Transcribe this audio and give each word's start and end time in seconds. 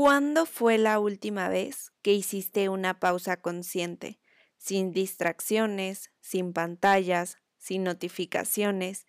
¿Cuándo 0.00 0.46
fue 0.46 0.78
la 0.78 1.00
última 1.00 1.48
vez 1.48 1.90
que 2.02 2.12
hiciste 2.12 2.68
una 2.68 3.00
pausa 3.00 3.38
consciente, 3.38 4.20
sin 4.56 4.92
distracciones, 4.92 6.12
sin 6.20 6.52
pantallas, 6.52 7.38
sin 7.56 7.82
notificaciones, 7.82 9.08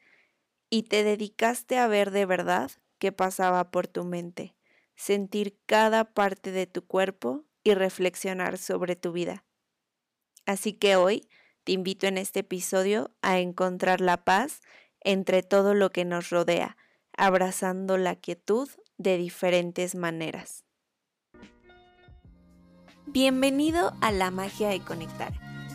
y 0.67 0.81
te 0.81 1.03
dedicaste 1.03 1.77
a 1.77 1.85
ver 1.85 2.09
de 2.09 2.25
verdad 2.25 2.71
qué 2.97 3.11
pasaba 3.11 3.69
por 3.69 3.85
tu 3.85 4.03
mente, 4.03 4.55
sentir 4.95 5.59
cada 5.67 6.05
parte 6.05 6.51
de 6.51 6.65
tu 6.65 6.83
cuerpo 6.87 7.45
y 7.63 7.75
reflexionar 7.75 8.57
sobre 8.57 8.95
tu 8.95 9.11
vida? 9.11 9.45
Así 10.47 10.73
que 10.73 10.95
hoy 10.95 11.29
te 11.65 11.73
invito 11.73 12.07
en 12.07 12.17
este 12.17 12.39
episodio 12.39 13.11
a 13.21 13.37
encontrar 13.37 14.01
la 14.01 14.25
paz 14.25 14.61
entre 15.01 15.43
todo 15.43 15.75
lo 15.75 15.91
que 15.91 16.03
nos 16.03 16.31
rodea, 16.31 16.77
abrazando 17.15 17.99
la 17.99 18.15
quietud 18.15 18.67
de 18.97 19.17
diferentes 19.17 19.93
maneras. 19.93 20.65
Bienvenido 23.11 23.91
a 24.01 24.11
la 24.11 24.29
magia 24.29 24.69
de 24.69 24.81
conectar. 24.81 25.33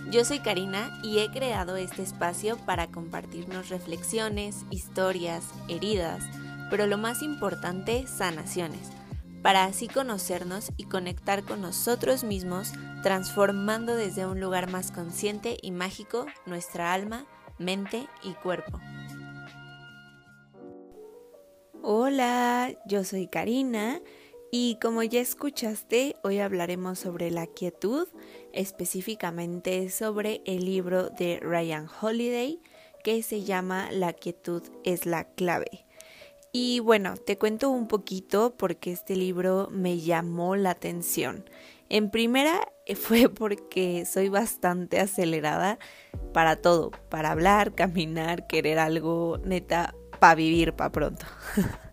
Yo 0.09 0.25
soy 0.25 0.38
Karina 0.38 1.01
y 1.02 1.19
he 1.19 1.33
creado 1.33 1.77
este 1.77 2.01
espacio 2.01 2.56
para 2.59 2.87
compartirnos 2.92 3.70
reflexiones, 3.70 4.65
historias, 4.70 5.45
heridas, 5.66 6.23
pero 6.70 6.87
lo 6.87 6.97
más 6.97 7.23
importante, 7.23 8.06
sanaciones, 8.06 8.89
para 9.42 9.65
así 9.65 9.89
conocernos 9.89 10.70
y 10.77 10.84
conectar 10.84 11.42
con 11.42 11.61
nosotros 11.61 12.23
mismos, 12.23 12.70
transformando 13.02 13.97
desde 13.97 14.27
un 14.27 14.39
lugar 14.39 14.70
más 14.70 14.92
consciente 14.92 15.56
y 15.61 15.73
mágico 15.73 16.27
nuestra 16.47 16.92
alma, 16.92 17.27
mente 17.59 18.06
y 18.23 18.34
cuerpo. 18.34 18.78
Hola, 21.83 22.73
yo 22.87 23.03
soy 23.03 23.27
Karina 23.27 24.01
y 24.56 24.78
como 24.80 25.02
ya 25.02 25.20
escuchaste, 25.20 26.14
hoy 26.22 26.38
hablaremos 26.38 27.00
sobre 27.00 27.32
la 27.32 27.48
quietud, 27.48 28.06
específicamente 28.52 29.91
sobre 29.91 30.42
el 30.46 30.64
libro 30.64 31.11
de 31.11 31.41
Ryan 31.42 31.88
Holiday 32.00 32.61
que 33.02 33.24
se 33.24 33.42
llama 33.42 33.88
La 33.91 34.12
quietud 34.12 34.62
es 34.84 35.06
la 35.06 35.24
clave. 35.24 35.86
Y 36.52 36.78
bueno, 36.78 37.16
te 37.16 37.36
cuento 37.36 37.69
un 37.69 37.88
poquito 37.88 38.55
porque 38.56 38.92
este 38.92 39.16
libro 39.16 39.70
me 39.72 39.98
llamó 39.98 40.55
la 40.55 40.70
atención. 40.70 41.50
En 41.89 42.12
primera 42.12 42.61
fue 42.94 43.28
porque 43.28 44.06
soy 44.06 44.28
bastante 44.28 45.00
acelerada 45.00 45.80
para 46.33 46.55
todo, 46.62 46.92
para 47.08 47.33
hablar, 47.33 47.74
caminar, 47.74 48.46
querer 48.46 48.78
algo, 48.78 49.36
neta, 49.39 49.96
para 50.20 50.36
vivir 50.36 50.74
para 50.74 50.92
pronto. 50.92 51.27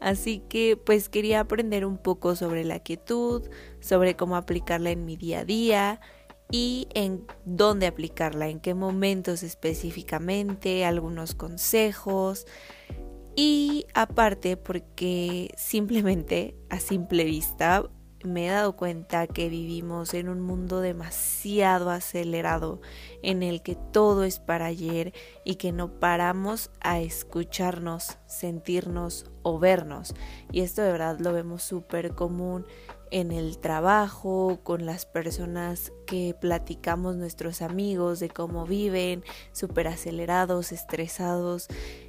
Así 0.00 0.40
que 0.48 0.76
pues 0.76 1.08
quería 1.08 1.40
aprender 1.40 1.84
un 1.84 1.98
poco 1.98 2.34
sobre 2.34 2.64
la 2.64 2.80
quietud, 2.80 3.48
sobre 3.80 4.16
cómo 4.16 4.36
aplicarla 4.36 4.90
en 4.90 5.04
mi 5.04 5.16
día 5.16 5.40
a 5.40 5.44
día 5.44 6.00
y 6.50 6.88
en 6.94 7.26
dónde 7.44 7.86
aplicarla, 7.86 8.48
en 8.48 8.60
qué 8.60 8.74
momentos 8.74 9.42
específicamente, 9.42 10.84
algunos 10.84 11.34
consejos. 11.34 12.46
Y 13.36 13.86
aparte 13.94 14.56
porque 14.56 15.52
simplemente 15.56 16.56
a 16.68 16.80
simple 16.80 17.24
vista 17.24 17.88
me 18.22 18.46
he 18.46 18.50
dado 18.50 18.76
cuenta 18.76 19.26
que 19.26 19.48
vivimos 19.48 20.14
en 20.14 20.28
un 20.28 20.40
mundo 20.40 20.80
demasiado 20.80 21.90
acelerado, 21.90 22.80
en 23.22 23.42
el 23.42 23.62
que 23.62 23.76
todo 23.76 24.24
es 24.24 24.38
para 24.38 24.66
ayer 24.66 25.12
y 25.44 25.56
que 25.56 25.72
no 25.72 25.98
paramos 25.98 26.70
a 26.80 27.00
escucharnos, 27.00 28.18
sentirnos 28.26 29.30
o 29.42 29.58
vernos. 29.58 30.14
Y 30.52 30.60
esto 30.60 30.82
de 30.82 30.92
verdad 30.92 31.18
lo 31.18 31.32
vemos 31.32 31.62
súper 31.62 32.14
común 32.14 32.66
en 33.10 33.32
el 33.32 33.58
trabajo, 33.58 34.60
con 34.62 34.86
las 34.86 35.04
personas 35.04 35.92
que 36.06 36.34
platicamos, 36.40 37.16
nuestros 37.16 37.60
amigos, 37.60 38.20
de 38.20 38.28
cómo 38.28 38.66
viven, 38.66 39.24
súper 39.52 39.88
acelerados, 39.88 40.72
estresados. 40.72 41.66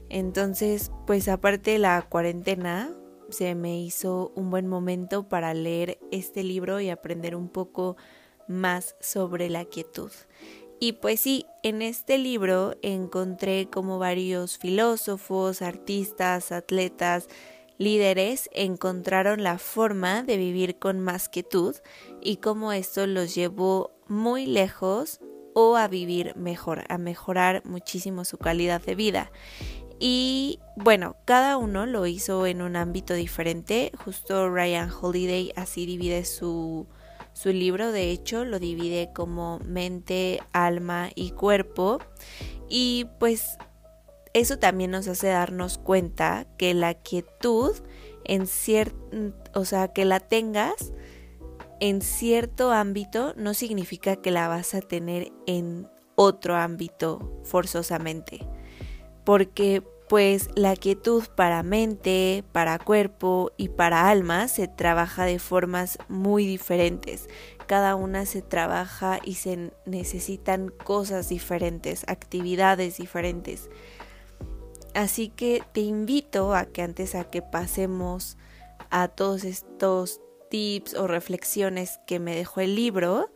Entonces, 0.10 0.92
pues 1.08 1.28
aparte 1.28 1.72
de 1.72 1.80
la 1.80 2.02
cuarentena, 2.04 2.94
se 3.31 3.56
me 3.56 3.81
hizo 3.81 4.31
un 4.36 4.50
buen 4.50 4.68
momento 4.68 5.28
para 5.28 5.53
leer 5.53 6.00
este 6.12 6.44
libro 6.44 6.80
y 6.80 6.90
aprender 6.90 7.36
un 7.36 7.50
poco 7.50 7.97
más 8.47 8.96
sobre 9.00 9.50
la 9.50 9.66
quietud. 9.66 10.12
Y 10.80 10.94
pues 10.94 11.19
sí, 11.19 11.46
en 11.64 11.81
este 11.81 12.18
libro 12.18 12.75
encontré 12.81 13.70
como 13.70 14.00
varios 14.00 14.58
filósofos, 14.58 15.62
artistas, 15.62 16.52
atletas, 16.52 17.28
líderes 17.78 18.50
encontraron 18.53 19.44
la 19.44 19.58
forma 19.58 20.24
de 20.24 20.38
vivir 20.38 20.78
con 20.78 21.00
más 21.00 21.30
quietud 21.30 21.75
y 22.22 22.38
cómo 22.38 22.74
esto 22.74 23.08
los 23.08 23.34
llevó 23.34 23.91
muy 24.08 24.46
lejos 24.46 25.20
o 25.53 25.75
a 25.78 25.88
vivir 25.88 26.36
mejor, 26.36 26.84
a 26.90 26.97
mejorar 26.97 27.64
muchísimo 27.66 28.24
su 28.24 28.38
calidad 28.38 28.81
de 28.81 28.96
vida. 28.96 29.31
Y 30.04 30.58
bueno, 30.76 31.16
cada 31.26 31.58
uno 31.58 31.86
lo 31.86 32.08
hizo 32.08 32.48
en 32.48 32.64
un 32.64 32.76
ámbito 32.76 33.14
diferente. 33.14 33.92
Justo 34.04 34.50
Ryan 34.50 34.90
Holiday 34.90 35.54
así 35.56 35.86
divide 35.86 36.26
su, 36.26 36.88
su 37.34 37.50
libro, 37.50 37.92
de 37.92 38.10
hecho, 38.10 38.44
lo 38.44 38.58
divide 38.58 39.12
como 39.14 39.60
mente, 39.60 40.42
alma 40.54 41.12
y 41.14 41.30
cuerpo. 41.30 42.00
Y 42.68 43.10
pues 43.20 43.60
eso 44.34 44.58
también 44.58 44.90
nos 44.90 45.08
hace 45.08 45.28
darnos 45.28 45.78
cuenta 45.78 46.48
que 46.58 46.74
la 46.74 46.96
quietud 46.96 47.76
en 48.26 48.48
cierto, 48.48 48.98
o 49.54 49.66
sea, 49.66 49.90
que 49.90 50.06
la 50.06 50.20
tengas 50.20 50.94
en 51.80 52.02
cierto 52.02 52.72
ámbito 52.72 53.36
no 53.38 53.54
significa 53.54 54.16
que 54.16 54.32
la 54.32 54.48
vas 54.48 54.74
a 54.74 54.82
tener 54.82 55.32
en 55.46 55.88
otro 56.16 56.56
ámbito 56.56 57.40
forzosamente 57.44 58.48
porque 59.24 59.84
pues 60.12 60.50
la 60.56 60.76
quietud 60.76 61.24
para 61.36 61.64
mente, 61.64 62.44
para 62.52 62.80
cuerpo 62.80 63.52
y 63.56 63.70
para 63.70 64.09
alma 64.09 64.50
se 64.50 64.68
trabaja 64.68 65.24
de 65.24 65.40
formas 65.40 65.98
muy 66.09 66.46
diferentes. 66.46 67.30
Cada 67.66 67.96
una 67.96 68.26
se 68.26 68.42
trabaja 68.42 69.22
y 69.24 69.36
se 69.36 69.72
necesitan 69.86 70.68
cosas 70.68 71.30
diferentes, 71.30 72.04
actividades 72.08 72.98
diferentes. 72.98 73.70
Así 74.94 75.30
que 75.30 75.64
te 75.72 75.80
invito 75.80 76.53
a 76.53 76.66
que 76.66 76.82
antes 76.82 77.16
a 77.16 77.24
que 77.24 77.42
pasemos 77.42 78.36
a 78.90 79.08
todos 79.08 79.46
estos 79.46 80.20
tips 80.50 80.94
o 80.96 81.08
reflexiones 81.08 82.02
que 82.06 82.20
me 82.20 82.36
dejó 82.36 82.59
el 82.59 82.76
libro, 82.76 83.32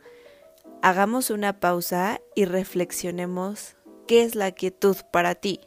hagamos 0.82 1.30
una 1.30 1.58
pausa 1.58 2.20
y 2.34 2.44
reflexionemos 2.44 3.76
qué 4.06 4.24
es 4.24 4.34
la 4.34 4.52
quietud 4.52 4.98
para 5.10 5.34
ti. 5.34 5.60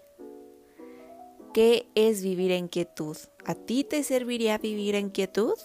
¿Qué 1.54 1.90
es 1.96 2.22
vivir 2.22 2.52
en 2.52 2.68
quietud? 2.68 3.18
¿A 3.44 3.56
ti 3.56 3.84
te 3.84 4.04
serviría 4.04 4.60
vivir 4.60 4.94
en 4.94 5.10
quietud? 5.10 5.56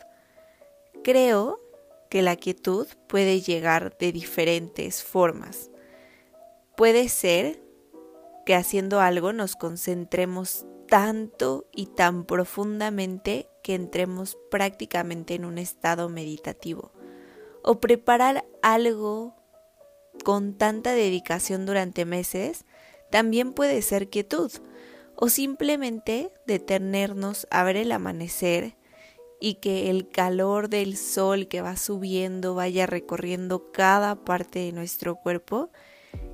Creo 1.03 1.61
que 2.09 2.23
la 2.23 2.37
quietud 2.37 2.87
puede 3.07 3.43
llegar 3.43 3.97
de 3.99 4.11
diferentes 4.11 5.03
formas. 5.03 5.71
Puede 6.75 7.11
ser 7.11 7.61
que 8.47 8.55
haciendo 8.55 9.01
algo 9.01 9.35
nos 9.35 9.57
concentremos 9.57 10.65
tanto 10.89 11.67
y 11.73 11.87
tan 11.87 12.25
profundamente 12.25 13.49
que 13.63 13.75
entremos 13.75 14.39
prácticamente 14.51 15.35
en 15.35 15.45
un 15.45 15.59
estado 15.59 16.09
meditativo. 16.09 16.93
O 17.63 17.81
preparar 17.81 18.47
algo 18.63 19.35
con 20.25 20.55
tanta 20.55 20.93
dedicación 20.93 21.67
durante 21.67 22.07
meses 22.07 22.65
también 23.11 23.53
puede 23.53 23.83
ser 23.83 24.09
quietud 24.09 24.51
o 25.17 25.29
simplemente 25.29 26.33
detenernos 26.47 27.47
a 27.51 27.63
ver 27.65 27.77
el 27.77 27.93
amanecer 27.93 28.77
y 29.41 29.55
que 29.57 29.91
el 29.91 30.09
calor 30.09 30.69
del 30.69 30.97
sol 30.97 31.49
que 31.49 31.61
va 31.61 31.77
subiendo 31.77 32.55
vaya 32.55 32.87
recorriendo 32.87 33.71
cada 33.73 34.25
parte 34.25 34.61
de 34.61 34.73
nuestro 34.73 35.17
cuerpo, 35.17 35.71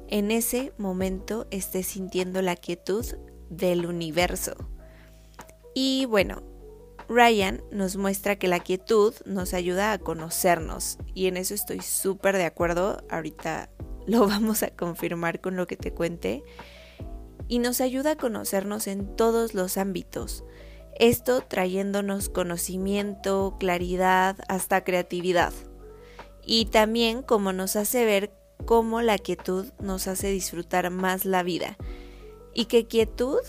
en 0.09 0.31
ese 0.31 0.73
momento 0.79 1.47
esté 1.51 1.83
sintiendo 1.83 2.43
la 2.43 2.57
quietud 2.57 3.05
del 3.49 3.87
universo. 3.87 4.55
Y 5.75 6.07
bueno, 6.07 6.43
Ryan 7.09 7.63
nos 7.73 7.97
muestra 7.97 8.37
que 8.37 8.47
la 8.47 8.61
quietud 8.61 9.15
nos 9.25 9.55
ayuda 9.55 9.93
a 9.93 9.99
conocernos 9.99 10.99
y 11.15 11.27
en 11.27 11.37
eso 11.37 11.55
estoy 11.55 11.81
súper 11.81 12.37
de 12.37 12.45
acuerdo, 12.45 13.03
ahorita 13.11 13.71
lo 14.07 14.27
vamos 14.29 14.63
a 14.63 14.71
confirmar 14.71 15.41
con 15.41 15.57
lo 15.57 15.67
que 15.67 15.77
te 15.77 15.93
cuente 15.93 16.45
y 17.51 17.59
nos 17.59 17.81
ayuda 17.81 18.13
a 18.13 18.17
conocernos 18.17 18.87
en 18.87 19.17
todos 19.17 19.55
los 19.55 19.77
ámbitos. 19.77 20.45
Esto 20.95 21.41
trayéndonos 21.41 22.29
conocimiento, 22.29 23.57
claridad, 23.59 24.37
hasta 24.47 24.85
creatividad. 24.85 25.53
Y 26.47 26.67
también 26.67 27.23
como 27.23 27.53
nos 27.53 27.75
hace 27.75 28.05
ver 28.05 28.33
cómo 28.67 29.03
la 29.03 29.19
quietud 29.19 29.67
nos 29.81 30.07
hace 30.07 30.31
disfrutar 30.31 30.91
más 30.91 31.25
la 31.25 31.43
vida. 31.43 31.77
Y 32.55 32.67
que 32.67 32.87
quietud 32.87 33.41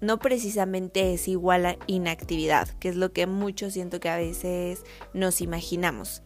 no 0.00 0.18
precisamente 0.18 1.12
es 1.12 1.28
igual 1.28 1.66
a 1.66 1.76
inactividad, 1.86 2.68
que 2.78 2.88
es 2.88 2.96
lo 2.96 3.12
que 3.12 3.26
mucho 3.26 3.70
siento 3.70 4.00
que 4.00 4.08
a 4.08 4.16
veces 4.16 4.82
nos 5.12 5.42
imaginamos, 5.42 6.22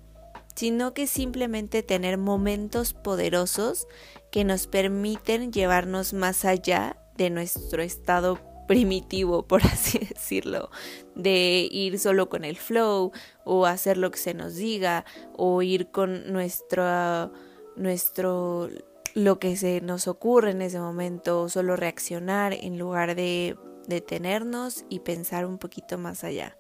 sino 0.55 0.94
que 0.94 1.08
simplemente 1.08 1.82
tener 1.82 2.19
momentos 2.19 2.94
poderosos 2.94 3.88
que 4.31 4.44
nos 4.44 4.69
permiten 4.69 5.52
llevarnos 5.52 6.12
más 6.12 6.44
allá 6.44 6.96
de 7.16 7.30
nuestro 7.30 7.82
estado 7.82 8.38
primitivo, 8.66 9.46
por 9.46 9.62
así 9.66 9.98
decirlo, 9.98 10.70
de 11.14 11.68
ir 11.70 11.98
solo 11.98 12.28
con 12.28 12.44
el 12.44 12.56
flow 12.56 13.12
o 13.44 13.66
hacer 13.66 13.96
lo 13.96 14.10
que 14.10 14.18
se 14.18 14.34
nos 14.34 14.56
diga 14.56 15.04
o 15.36 15.62
ir 15.62 15.90
con 15.90 16.32
nuestro, 16.32 17.32
nuestro 17.76 18.68
lo 19.14 19.38
que 19.38 19.56
se 19.56 19.80
nos 19.80 20.08
ocurre 20.08 20.50
en 20.50 20.60
ese 20.60 20.78
momento, 20.78 21.48
solo 21.48 21.74
reaccionar 21.76 22.52
en 22.52 22.78
lugar 22.78 23.14
de 23.14 23.56
detenernos 23.86 24.84
y 24.90 25.00
pensar 25.00 25.46
un 25.46 25.58
poquito 25.58 25.96
más 25.96 26.22
allá. 26.22 26.58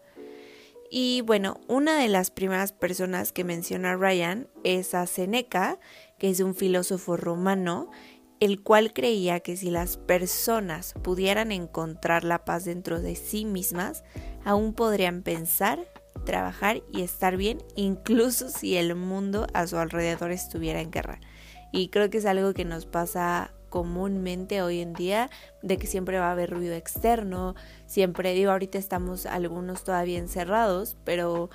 Y 0.90 1.20
bueno, 1.22 1.60
una 1.66 1.98
de 1.98 2.08
las 2.08 2.30
primeras 2.30 2.72
personas 2.72 3.32
que 3.32 3.44
menciona 3.44 3.96
Ryan 3.96 4.48
es 4.62 4.94
a 4.94 5.06
Seneca, 5.06 5.78
que 6.18 6.30
es 6.30 6.40
un 6.40 6.54
filósofo 6.54 7.16
romano, 7.16 7.90
el 8.40 8.62
cual 8.62 8.92
creía 8.92 9.40
que 9.40 9.56
si 9.56 9.70
las 9.70 9.96
personas 9.96 10.94
pudieran 11.02 11.52
encontrar 11.52 12.24
la 12.24 12.44
paz 12.44 12.64
dentro 12.64 13.00
de 13.00 13.16
sí 13.16 13.44
mismas, 13.44 14.04
aún 14.44 14.74
podrían 14.74 15.22
pensar, 15.22 15.86
trabajar 16.24 16.82
y 16.92 17.02
estar 17.02 17.36
bien, 17.36 17.62
incluso 17.74 18.48
si 18.50 18.76
el 18.76 18.94
mundo 18.94 19.46
a 19.54 19.66
su 19.66 19.78
alrededor 19.78 20.32
estuviera 20.32 20.80
en 20.80 20.90
guerra. 20.90 21.20
Y 21.72 21.88
creo 21.88 22.10
que 22.10 22.18
es 22.18 22.26
algo 22.26 22.52
que 22.52 22.64
nos 22.64 22.86
pasa 22.86 23.52
comúnmente 23.68 24.62
hoy 24.62 24.80
en 24.80 24.92
día 24.92 25.28
de 25.62 25.76
que 25.76 25.86
siempre 25.86 26.18
va 26.18 26.28
a 26.28 26.32
haber 26.32 26.50
ruido 26.50 26.74
externo, 26.74 27.54
siempre 27.86 28.32
digo, 28.32 28.52
ahorita 28.52 28.78
estamos 28.78 29.26
algunos 29.26 29.84
todavía 29.84 30.18
encerrados, 30.18 30.96
pero 31.04 31.50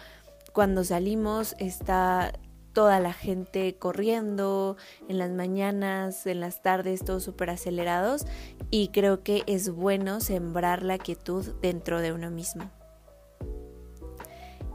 cuando 0.53 0.83
salimos 0.83 1.55
está 1.57 2.33
toda 2.73 2.99
la 2.99 3.13
gente 3.13 3.75
corriendo 3.77 4.77
en 5.09 5.17
las 5.17 5.31
mañanas, 5.31 6.25
en 6.25 6.39
las 6.39 6.61
tardes, 6.61 7.03
todos 7.03 7.23
súper 7.23 7.49
acelerados 7.49 8.25
y 8.69 8.89
creo 8.89 9.23
que 9.23 9.43
es 9.47 9.69
bueno 9.69 10.19
sembrar 10.21 10.83
la 10.83 10.97
quietud 10.97 11.45
dentro 11.61 12.01
de 12.01 12.13
uno 12.13 12.31
mismo. 12.31 12.71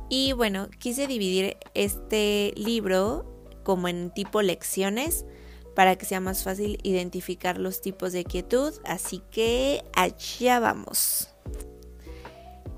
Y 0.09 0.33
bueno, 0.33 0.69
quise 0.79 1.07
dividir 1.07 1.57
este 1.75 2.53
libro 2.57 3.25
como 3.65 3.89
en 3.89 4.13
tipo 4.13 4.41
lecciones 4.43 5.25
para 5.75 5.97
que 5.97 6.07
sea 6.07 6.21
más 6.21 6.45
fácil 6.45 6.79
identificar 6.85 7.59
los 7.59 7.81
tipos 7.81 8.13
de 8.13 8.25
quietud. 8.25 8.73
Así 8.85 9.23
que 9.31 9.85
allá 9.95 10.61
vamos. 10.61 11.29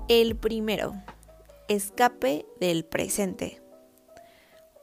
El 0.07 0.35
primero, 0.35 0.93
escape 1.67 2.45
del 2.59 2.83
presente. 2.83 3.58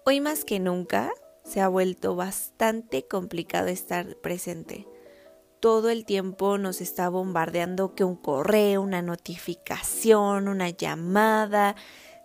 Hoy 0.08 0.20
más 0.20 0.44
que 0.44 0.60
nunca 0.60 1.12
se 1.42 1.60
ha 1.60 1.66
vuelto 1.66 2.14
bastante 2.14 3.08
complicado 3.08 3.66
estar 3.66 4.14
presente. 4.18 4.86
Todo 5.58 5.90
el 5.90 6.04
tiempo 6.04 6.58
nos 6.58 6.80
está 6.80 7.08
bombardeando 7.08 7.96
que 7.96 8.04
un 8.04 8.14
correo, 8.14 8.82
una 8.82 9.02
notificación, 9.02 10.46
una 10.46 10.70
llamada, 10.70 11.74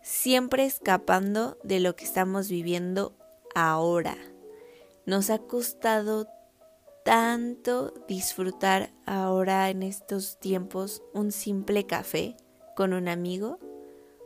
siempre 0.03 0.65
escapando 0.65 1.57
de 1.63 1.79
lo 1.79 1.95
que 1.95 2.05
estamos 2.05 2.49
viviendo 2.49 3.17
ahora. 3.55 4.15
Nos 5.07 5.31
ha 5.31 5.39
costado 5.39 6.27
tanto 7.03 7.95
disfrutar 8.07 8.93
ahora 9.07 9.71
en 9.71 9.81
estos 9.81 10.39
tiempos 10.39 11.01
un 11.15 11.31
simple 11.31 11.87
café 11.87 12.37
con 12.75 12.93
un 12.93 13.07
amigo, 13.07 13.57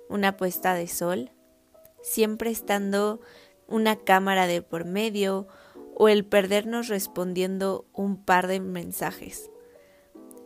una 0.09 0.35
puesta 0.35 0.73
de 0.73 0.89
sol, 0.89 1.31
siempre 2.05 2.51
estando 2.51 3.21
una 3.67 3.95
cámara 3.95 4.47
de 4.47 4.61
por 4.61 4.85
medio 4.85 5.47
o 5.95 6.09
el 6.09 6.25
perdernos 6.25 6.87
respondiendo 6.87 7.85
un 7.93 8.23
par 8.23 8.47
de 8.47 8.59
mensajes. 8.59 9.49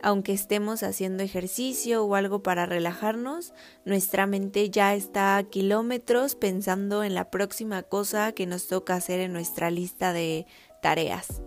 Aunque 0.02 0.32
estemos 0.32 0.82
haciendo 0.82 1.22
ejercicio 1.22 2.04
o 2.04 2.14
algo 2.14 2.42
para 2.42 2.64
relajarnos, 2.64 3.52
nuestra 3.84 4.26
mente 4.26 4.70
ya 4.70 4.94
está 4.94 5.36
a 5.36 5.42
kilómetros 5.42 6.36
pensando 6.36 7.04
en 7.04 7.14
la 7.14 7.30
próxima 7.30 7.82
cosa 7.82 8.32
que 8.32 8.46
nos 8.46 8.66
toca 8.66 8.94
hacer 8.94 9.20
en 9.20 9.34
nuestra 9.34 9.70
lista 9.70 10.14
de 10.14 10.46
tareas. 10.80 11.42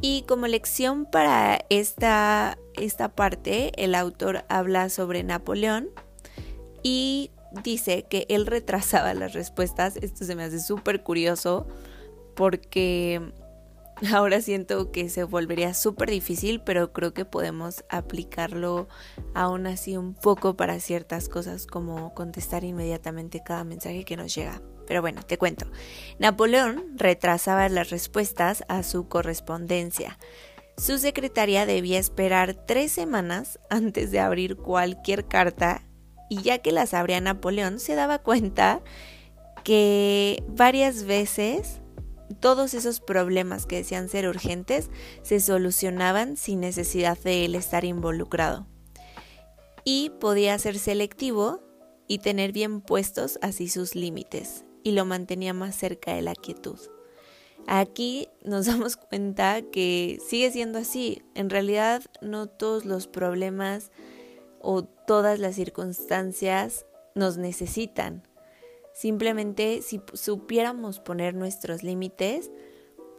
Y 0.00 0.22
como 0.28 0.46
lección 0.46 1.06
para 1.06 1.64
esta, 1.70 2.58
esta 2.74 3.08
parte, 3.14 3.72
el 3.82 3.94
autor 3.94 4.44
habla 4.48 4.90
sobre 4.90 5.24
Napoleón 5.24 5.88
y 6.82 7.30
dice 7.62 8.06
que 8.08 8.26
él 8.28 8.46
retrasaba 8.46 9.14
las 9.14 9.32
respuestas. 9.32 9.96
Esto 9.96 10.24
se 10.24 10.34
me 10.34 10.44
hace 10.44 10.60
súper 10.60 11.02
curioso 11.02 11.66
porque 12.34 13.32
ahora 14.12 14.40
siento 14.40 14.92
que 14.92 15.08
se 15.08 15.24
volvería 15.24 15.74
súper 15.74 16.10
difícil, 16.10 16.60
pero 16.60 16.92
creo 16.92 17.12
que 17.14 17.24
podemos 17.24 17.84
aplicarlo 17.88 18.88
aún 19.34 19.66
así 19.66 19.96
un 19.96 20.14
poco 20.14 20.56
para 20.56 20.80
ciertas 20.80 21.28
cosas 21.28 21.66
como 21.66 22.14
contestar 22.14 22.64
inmediatamente 22.64 23.42
cada 23.44 23.64
mensaje 23.64 24.04
que 24.04 24.16
nos 24.16 24.34
llega. 24.34 24.62
Pero 24.86 25.02
bueno, 25.02 25.22
te 25.22 25.36
cuento. 25.36 25.66
Napoleón 26.18 26.96
retrasaba 26.96 27.68
las 27.68 27.90
respuestas 27.90 28.64
a 28.68 28.82
su 28.82 29.06
correspondencia. 29.08 30.18
Su 30.78 30.96
secretaria 30.96 31.66
debía 31.66 31.98
esperar 31.98 32.54
tres 32.54 32.92
semanas 32.92 33.58
antes 33.68 34.12
de 34.12 34.20
abrir 34.20 34.56
cualquier 34.56 35.26
carta 35.26 35.82
y 36.28 36.42
ya 36.42 36.58
que 36.58 36.72
las 36.72 36.94
abría 36.94 37.20
Napoleón 37.20 37.80
se 37.80 37.94
daba 37.94 38.18
cuenta 38.18 38.82
que 39.64 40.42
varias 40.48 41.04
veces 41.04 41.80
todos 42.40 42.74
esos 42.74 43.00
problemas 43.00 43.66
que 43.66 43.76
decían 43.76 44.08
ser 44.08 44.28
urgentes 44.28 44.90
se 45.22 45.40
solucionaban 45.40 46.36
sin 46.36 46.60
necesidad 46.60 47.18
de 47.18 47.44
él 47.44 47.54
estar 47.54 47.84
involucrado. 47.84 48.66
Y 49.84 50.10
podía 50.20 50.58
ser 50.58 50.78
selectivo 50.78 51.62
y 52.06 52.18
tener 52.18 52.52
bien 52.52 52.80
puestos 52.80 53.38
así 53.42 53.68
sus 53.68 53.94
límites, 53.94 54.64
y 54.82 54.92
lo 54.92 55.04
mantenía 55.04 55.54
más 55.54 55.76
cerca 55.76 56.14
de 56.14 56.22
la 56.22 56.34
quietud. 56.34 56.78
Aquí 57.66 58.28
nos 58.44 58.66
damos 58.66 58.96
cuenta 58.96 59.62
que 59.62 60.18
sigue 60.26 60.50
siendo 60.50 60.78
así. 60.78 61.22
En 61.34 61.50
realidad 61.50 62.02
no 62.20 62.46
todos 62.46 62.84
los 62.84 63.06
problemas 63.06 63.90
o 64.60 64.84
todas 64.84 65.38
las 65.38 65.54
circunstancias 65.54 66.86
nos 67.14 67.36
necesitan. 67.36 68.22
Simplemente 68.92 69.82
si 69.82 70.00
supiéramos 70.12 71.00
poner 71.00 71.34
nuestros 71.34 71.82
límites, 71.82 72.50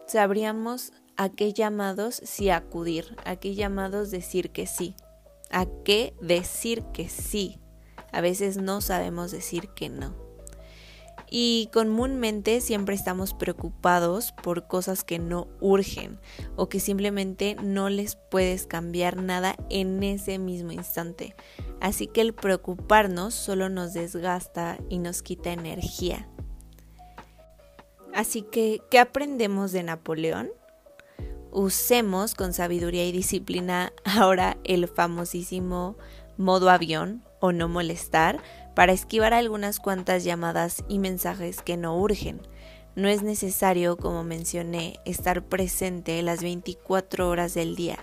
sabríamos 0.08 0.92
a 1.16 1.30
qué 1.30 1.54
llamados 1.54 2.22
sí 2.24 2.50
acudir, 2.50 3.16
a 3.26 3.36
qué 3.36 3.56
llamados 3.56 4.12
decir 4.12 4.52
que 4.52 4.68
sí, 4.68 4.96
a 5.50 5.66
qué 5.84 6.16
decir 6.22 6.84
que 6.94 7.10
sí. 7.10 7.60
A 8.12 8.22
veces 8.22 8.58
no 8.58 8.82
sabemos 8.82 9.32
decir 9.32 9.70
que 9.70 9.90
no. 9.90 10.29
Y 11.32 11.70
comúnmente 11.72 12.60
siempre 12.60 12.96
estamos 12.96 13.34
preocupados 13.34 14.32
por 14.32 14.68
cosas 14.68 15.04
que 15.04 15.20
no 15.20 15.48
urgen 15.60 16.20
o 16.56 16.70
que 16.70 16.80
simplemente 16.80 17.56
no 17.62 17.90
les 17.90 18.16
puedes 18.16 18.66
cambiar 18.66 19.18
nada 19.18 19.56
en 19.70 20.02
ese 20.02 20.40
mismo 20.40 20.72
instante. 20.72 21.36
Así 21.80 22.08
que 22.08 22.22
el 22.22 22.34
preocuparnos 22.34 23.34
solo 23.34 23.70
nos 23.70 23.94
desgasta 23.94 24.80
y 24.90 24.98
nos 24.98 25.22
quita 25.22 25.52
energía. 25.52 26.28
Así 28.14 28.42
que, 28.42 28.82
¿qué 28.90 29.00
aprendemos 29.00 29.72
de 29.72 29.84
Napoleón? 29.84 30.50
Usemos 31.52 32.36
con 32.36 32.54
sabiduría 32.54 33.06
y 33.06 33.12
disciplina 33.12 33.94
ahora 34.04 34.58
el 34.64 34.88
famosísimo 34.88 35.96
modo 36.38 36.70
avión 36.70 37.24
o 37.40 37.52
no 37.52 37.68
molestar 37.68 38.42
para 38.80 38.94
esquivar 38.94 39.34
algunas 39.34 39.78
cuantas 39.82 40.24
llamadas 40.24 40.86
y 40.88 41.00
mensajes 41.00 41.62
que 41.62 41.76
no 41.76 42.00
urgen. 42.00 42.40
No 42.96 43.10
es 43.10 43.24
necesario, 43.24 43.98
como 43.98 44.24
mencioné, 44.24 45.02
estar 45.04 45.44
presente 45.44 46.22
las 46.22 46.42
24 46.42 47.28
horas 47.28 47.54
del 47.54 47.76
día. 47.76 48.00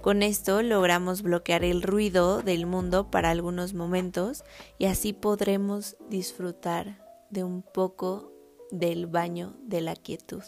Con 0.00 0.22
esto 0.22 0.62
logramos 0.62 1.20
bloquear 1.20 1.64
el 1.64 1.82
ruido 1.82 2.40
del 2.40 2.64
mundo 2.64 3.10
para 3.10 3.28
algunos 3.28 3.74
momentos 3.74 4.42
y 4.78 4.86
así 4.86 5.12
podremos 5.12 5.98
disfrutar 6.08 7.06
de 7.28 7.44
un 7.44 7.60
poco 7.60 8.32
del 8.70 9.06
baño 9.06 9.54
de 9.64 9.82
la 9.82 9.96
quietud. 9.96 10.44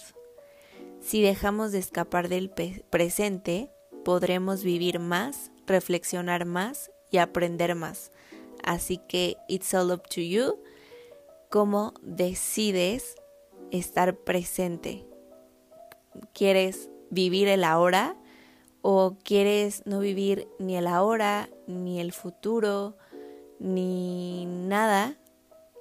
Si 1.03 1.21
dejamos 1.21 1.73
de 1.73 1.79
escapar 1.81 2.31
del 2.31 2.51
presente, 2.89 3.71
podremos 4.03 4.65
vivir 4.65 4.99
más, 4.99 5.51
reflexionar 5.67 6.47
más 6.47 6.91
y 7.11 7.19
aprender 7.19 7.75
más. 7.75 8.12
Así 8.63 8.99
que 9.09 9.37
it's 9.49 9.75
all 9.75 9.91
up 9.91 10.09
to 10.09 10.21
you. 10.21 10.63
Cómo 11.51 11.95
decides 12.03 13.17
estar 13.71 14.17
presente. 14.17 15.07
¿Quieres 16.33 16.91
vivir 17.11 17.49
el 17.49 17.65
ahora 17.65 18.17
¿O 18.83 19.17
quieres 19.23 19.87
no 19.87 20.01
vivir 20.01 20.49
ni 20.59 20.77
el 20.77 20.89
ahora, 20.89 21.49
ni 21.69 22.01
el 22.01 22.13
futuro, 22.13 22.97
ni 23.61 24.45
nada 24.45 25.17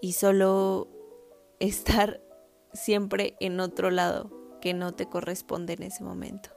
y 0.02 0.14
solo 0.14 0.88
estar 1.60 2.22
siempre 2.74 3.36
en 3.40 3.60
otro 3.60 3.90
lado 3.90 4.32
que 4.62 4.76
no 4.76 4.94
te 4.94 5.08
corresponde 5.08 5.74
en 5.74 5.84
ese 5.84 6.04
momento? 6.04 6.52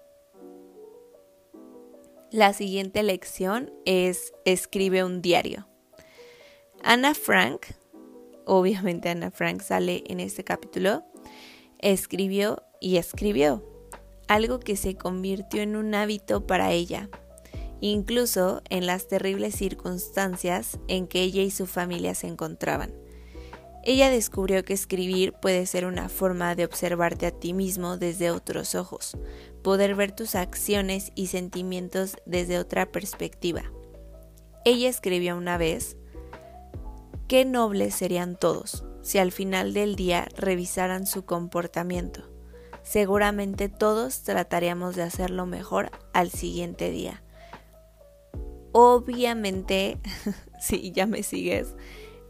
La 2.30 2.52
siguiente 2.52 3.02
lección 3.02 3.72
es 3.86 4.34
escribe 4.44 5.02
un 5.02 5.22
diario. 5.22 5.66
Ana 6.86 7.14
Frank, 7.14 7.68
obviamente 8.44 9.08
Ana 9.08 9.30
Frank 9.30 9.62
sale 9.62 10.04
en 10.06 10.20
este 10.20 10.44
capítulo, 10.44 11.02
escribió 11.78 12.62
y 12.78 12.98
escribió 12.98 13.64
algo 14.28 14.60
que 14.60 14.76
se 14.76 14.94
convirtió 14.94 15.62
en 15.62 15.76
un 15.76 15.94
hábito 15.94 16.46
para 16.46 16.72
ella, 16.72 17.08
incluso 17.80 18.60
en 18.68 18.84
las 18.84 19.08
terribles 19.08 19.54
circunstancias 19.54 20.78
en 20.86 21.06
que 21.06 21.22
ella 21.22 21.40
y 21.40 21.50
su 21.50 21.64
familia 21.64 22.14
se 22.14 22.26
encontraban. 22.26 22.92
Ella 23.82 24.10
descubrió 24.10 24.62
que 24.62 24.74
escribir 24.74 25.32
puede 25.32 25.64
ser 25.64 25.86
una 25.86 26.10
forma 26.10 26.54
de 26.54 26.66
observarte 26.66 27.24
a 27.24 27.30
ti 27.30 27.54
mismo 27.54 27.96
desde 27.96 28.30
otros 28.30 28.74
ojos, 28.74 29.16
poder 29.62 29.94
ver 29.94 30.12
tus 30.12 30.34
acciones 30.34 31.12
y 31.14 31.28
sentimientos 31.28 32.18
desde 32.26 32.58
otra 32.58 32.92
perspectiva. 32.92 33.62
Ella 34.66 34.90
escribió 34.90 35.34
una 35.34 35.56
vez, 35.56 35.96
qué 37.28 37.44
nobles 37.44 37.94
serían 37.94 38.36
todos 38.36 38.84
si 39.02 39.18
al 39.18 39.32
final 39.32 39.74
del 39.74 39.96
día 39.96 40.26
revisaran 40.36 41.06
su 41.06 41.24
comportamiento 41.24 42.34
seguramente 42.84 43.68
todos 43.68 44.22
trataríamos 44.22 44.94
de 44.94 45.02
hacerlo 45.02 45.46
mejor 45.46 45.90
al 46.12 46.30
siguiente 46.30 46.90
día. 46.90 47.22
Obviamente, 48.72 49.98
si 50.60 50.92
ya 50.92 51.06
me 51.06 51.22
sigues, 51.22 51.74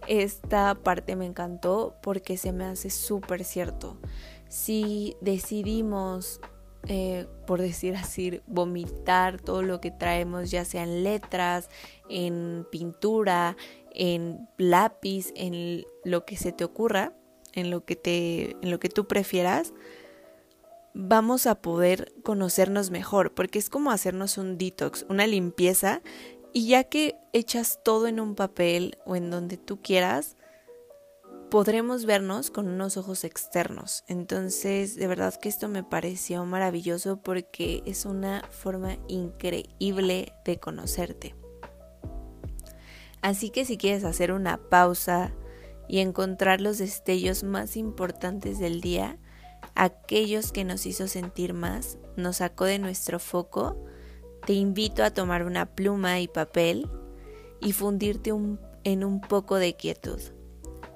esta 0.06 0.74
parte 0.76 1.16
me 1.16 1.26
encantó 1.26 1.96
porque 2.02 2.36
se 2.36 2.52
me 2.52 2.64
hace 2.64 2.88
súper 2.88 3.44
cierto. 3.44 3.98
Si 4.48 5.16
decidimos, 5.20 6.40
eh, 6.86 7.26
por 7.46 7.60
decir 7.60 7.96
así, 7.96 8.40
vomitar 8.46 9.40
todo 9.40 9.62
lo 9.62 9.80
que 9.80 9.90
traemos, 9.90 10.50
ya 10.50 10.64
sea 10.64 10.82
en 10.82 11.04
letras, 11.04 11.70
en 12.08 12.66
pintura, 12.70 13.56
en 13.90 14.48
lápiz, 14.58 15.32
en 15.34 15.84
lo 16.04 16.24
que 16.24 16.36
se 16.36 16.52
te 16.52 16.64
ocurra, 16.64 17.12
en 17.52 17.70
lo 17.70 17.84
que 17.84 17.96
te, 17.96 18.56
en 18.60 18.70
lo 18.70 18.80
que 18.80 18.88
tú 18.88 19.06
prefieras, 19.06 19.72
vamos 20.92 21.46
a 21.46 21.56
poder 21.56 22.12
conocernos 22.22 22.90
mejor, 22.90 23.34
porque 23.34 23.58
es 23.58 23.70
como 23.70 23.90
hacernos 23.90 24.38
un 24.38 24.58
detox, 24.58 25.06
una 25.08 25.26
limpieza, 25.26 26.02
y 26.52 26.68
ya 26.68 26.84
que 26.84 27.16
echas 27.32 27.80
todo 27.84 28.06
en 28.06 28.20
un 28.20 28.34
papel 28.34 28.98
o 29.04 29.16
en 29.16 29.30
donde 29.30 29.56
tú 29.56 29.80
quieras, 29.82 30.36
podremos 31.50 32.04
vernos 32.04 32.50
con 32.50 32.68
unos 32.68 32.96
ojos 32.96 33.24
externos. 33.24 34.04
Entonces, 34.08 34.96
de 34.96 35.06
verdad 35.06 35.34
que 35.34 35.48
esto 35.48 35.68
me 35.68 35.84
pareció 35.84 36.44
maravilloso 36.44 37.22
porque 37.22 37.82
es 37.86 38.04
una 38.04 38.42
forma 38.50 38.98
increíble 39.08 40.32
de 40.44 40.58
conocerte. 40.58 41.34
Así 43.22 43.50
que 43.50 43.64
si 43.64 43.78
quieres 43.78 44.04
hacer 44.04 44.32
una 44.32 44.58
pausa 44.68 45.32
y 45.88 46.00
encontrar 46.00 46.60
los 46.60 46.78
destellos 46.78 47.42
más 47.42 47.76
importantes 47.76 48.58
del 48.58 48.80
día, 48.80 49.18
aquellos 49.74 50.52
que 50.52 50.64
nos 50.64 50.86
hizo 50.86 51.08
sentir 51.08 51.54
más, 51.54 51.98
nos 52.16 52.36
sacó 52.36 52.64
de 52.64 52.78
nuestro 52.78 53.18
foco, 53.18 53.82
te 54.46 54.52
invito 54.52 55.02
a 55.02 55.10
tomar 55.10 55.44
una 55.44 55.74
pluma 55.74 56.20
y 56.20 56.28
papel 56.28 56.88
y 57.60 57.72
fundirte 57.72 58.30
en 58.84 59.04
un 59.04 59.20
poco 59.22 59.56
de 59.56 59.74
quietud, 59.74 60.20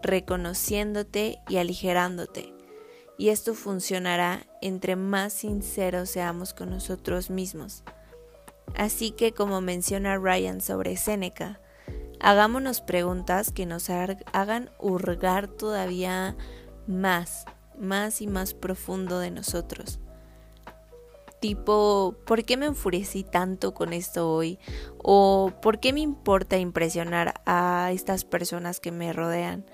reconociéndote 0.02 1.38
y 1.48 1.56
aligerándote. 1.56 2.52
Y 3.16 3.30
esto 3.30 3.54
funcionará 3.54 4.46
entre 4.62 4.96
más 4.96 5.32
sinceros 5.32 6.10
seamos 6.10 6.54
con 6.54 6.70
nosotros 6.70 7.30
mismos. 7.30 7.82
Así 8.76 9.10
que 9.10 9.32
como 9.32 9.60
menciona 9.60 10.18
Ryan 10.18 10.60
sobre 10.60 10.96
Séneca, 10.96 11.60
hagámonos 12.20 12.80
preguntas 12.80 13.50
que 13.50 13.66
nos 13.66 13.90
hagan 13.90 14.70
hurgar 14.78 15.48
todavía 15.48 16.36
más 16.86 17.44
más 17.78 18.20
y 18.20 18.26
más 18.26 18.54
profundo 18.54 19.18
de 19.18 19.30
nosotros. 19.30 20.00
Tipo, 21.40 22.16
¿por 22.26 22.44
qué 22.44 22.56
me 22.56 22.66
enfurecí 22.66 23.22
tanto 23.22 23.72
con 23.72 23.92
esto 23.92 24.30
hoy? 24.30 24.58
¿O 24.98 25.52
por 25.62 25.78
qué 25.78 25.92
me 25.92 26.00
importa 26.00 26.58
impresionar 26.58 27.34
a 27.46 27.90
estas 27.92 28.24
personas 28.24 28.80
que 28.80 28.90
me 28.90 29.12
rodean? 29.12 29.64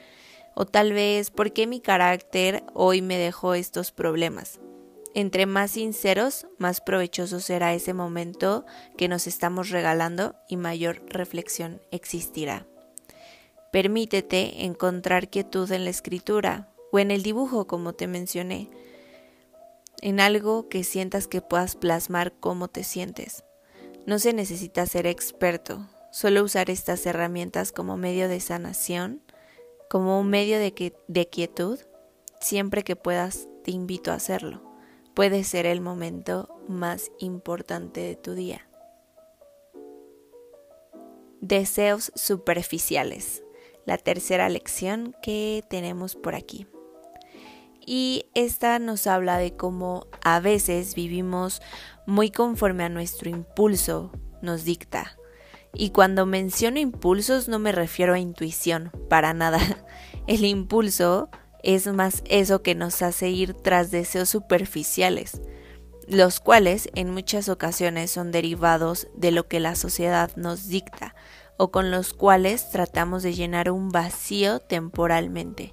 O 0.55 0.67
tal 0.67 0.93
vez, 0.93 1.31
¿por 1.31 1.53
qué 1.53 1.67
mi 1.67 1.81
carácter 1.81 2.65
hoy 2.75 3.03
me 3.03 3.19
dejó 3.19 3.55
estos 3.55 3.93
problemas? 3.93 4.61
Entre 5.15 5.47
más 5.47 5.73
sinceros, 5.73 6.47
más 6.59 6.81
provechoso 6.81 7.39
será 7.41 7.75
ese 7.75 7.95
momento 7.95 8.65
que 8.97 9.09
nos 9.09 9.27
estamos 9.27 9.71
regalando 9.71 10.35
y 10.49 10.57
mayor 10.57 11.03
reflexión 11.09 11.81
existirá. 11.91 12.67
Permítete 13.73 14.65
encontrar 14.65 15.29
quietud 15.29 15.71
en 15.73 15.85
la 15.85 15.91
escritura, 15.91 16.69
o 16.93 17.01
en 17.01 17.11
el 17.11 17.25
dibujo, 17.25 17.67
como 17.67 17.93
te 17.93 18.07
mencioné, 18.07 18.71
en 20.01 20.21
algo 20.21 20.69
que 20.69 20.85
sientas 20.85 21.27
que 21.27 21.41
puedas 21.41 21.75
plasmar 21.75 22.33
cómo 22.39 22.69
te 22.69 22.85
sientes. 22.85 23.43
No 24.07 24.21
se 24.21 24.33
necesita 24.33 24.87
ser 24.87 25.09
experto, 25.09 25.89
solo 26.13 26.45
usar 26.45 26.71
estas 26.71 27.05
herramientas 27.07 27.73
como 27.73 27.97
medio 27.97 28.29
de 28.29 28.39
sanación, 28.39 29.23
como 29.95 30.19
un 30.19 30.29
medio 30.29 30.59
de, 30.59 30.93
de 31.07 31.29
quietud, 31.29 31.79
siempre 32.41 32.83
que 32.83 32.97
puedas 32.97 33.47
te 33.63 33.71
invito 33.71 34.11
a 34.11 34.15
hacerlo. 34.15 34.61
Puede 35.15 35.45
ser 35.45 35.67
el 35.67 35.81
momento 35.81 36.49
más 36.67 37.13
importante 37.21 38.01
de 38.01 38.17
tu 38.17 38.35
día. 38.35 38.67
Deseos 41.41 42.11
superficiales. 42.17 43.45
La 43.87 43.97
tercera 43.97 44.49
lección 44.49 45.15
que 45.23 45.63
tenemos 45.71 46.17
por 46.17 46.35
aquí 46.35 46.67
y 47.87 48.27
esta 48.35 48.81
nos 48.81 49.07
habla 49.07 49.39
de 49.39 49.55
cómo 49.55 50.09
a 50.25 50.41
veces 50.41 50.97
vivimos 50.97 51.63
muy 52.05 52.33
conforme 52.33 52.83
a 52.83 52.89
nuestro 52.89 53.31
impulso 53.31 54.11
nos 54.43 54.65
dicta. 54.65 55.17
Y 55.75 55.91
cuando 55.91 56.25
menciono 56.25 56.79
impulsos 56.79 57.49
no 57.49 57.59
me 57.59 57.73
refiero 57.73 58.15
a 58.15 58.19
intuición, 58.19 58.93
para 59.09 59.35
nada. 59.35 59.59
El 60.27 60.45
impulso 60.45 61.29
es 61.63 61.87
más 61.87 62.23
eso 62.27 62.63
que 62.63 62.75
nos 62.75 63.03
hace 63.03 63.29
ir 63.31 63.55
tras 63.55 63.91
deseos 63.91 64.29
superficiales, 64.29 65.43
los 66.09 66.41
cuales 66.41 66.89
en 66.95 67.11
muchas 67.11 67.49
ocasiones 67.49 68.11
son 68.11 68.31
derivados 68.31 69.09
de 69.15 69.33
lo 69.33 69.49
que 69.49 69.61
la 69.61 69.75
sociedad 69.75 70.31
nos 70.37 70.69
dicta 70.69 71.15
o 71.57 71.71
con 71.71 71.91
los 71.91 72.15
cuales 72.15 72.71
tratamos 72.71 73.23
de 73.23 73.35
llenar 73.35 73.71
un 73.71 73.91
vacío 73.91 74.61
temporalmente 74.61 75.73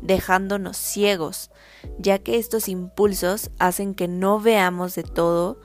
dejándonos 0.00 0.76
ciegos, 0.76 1.50
ya 1.98 2.18
que 2.18 2.38
estos 2.38 2.68
impulsos 2.68 3.50
hacen 3.58 3.94
que 3.94 4.08
no 4.08 4.40
veamos 4.40 4.94
de 4.94 5.02
todo 5.02 5.60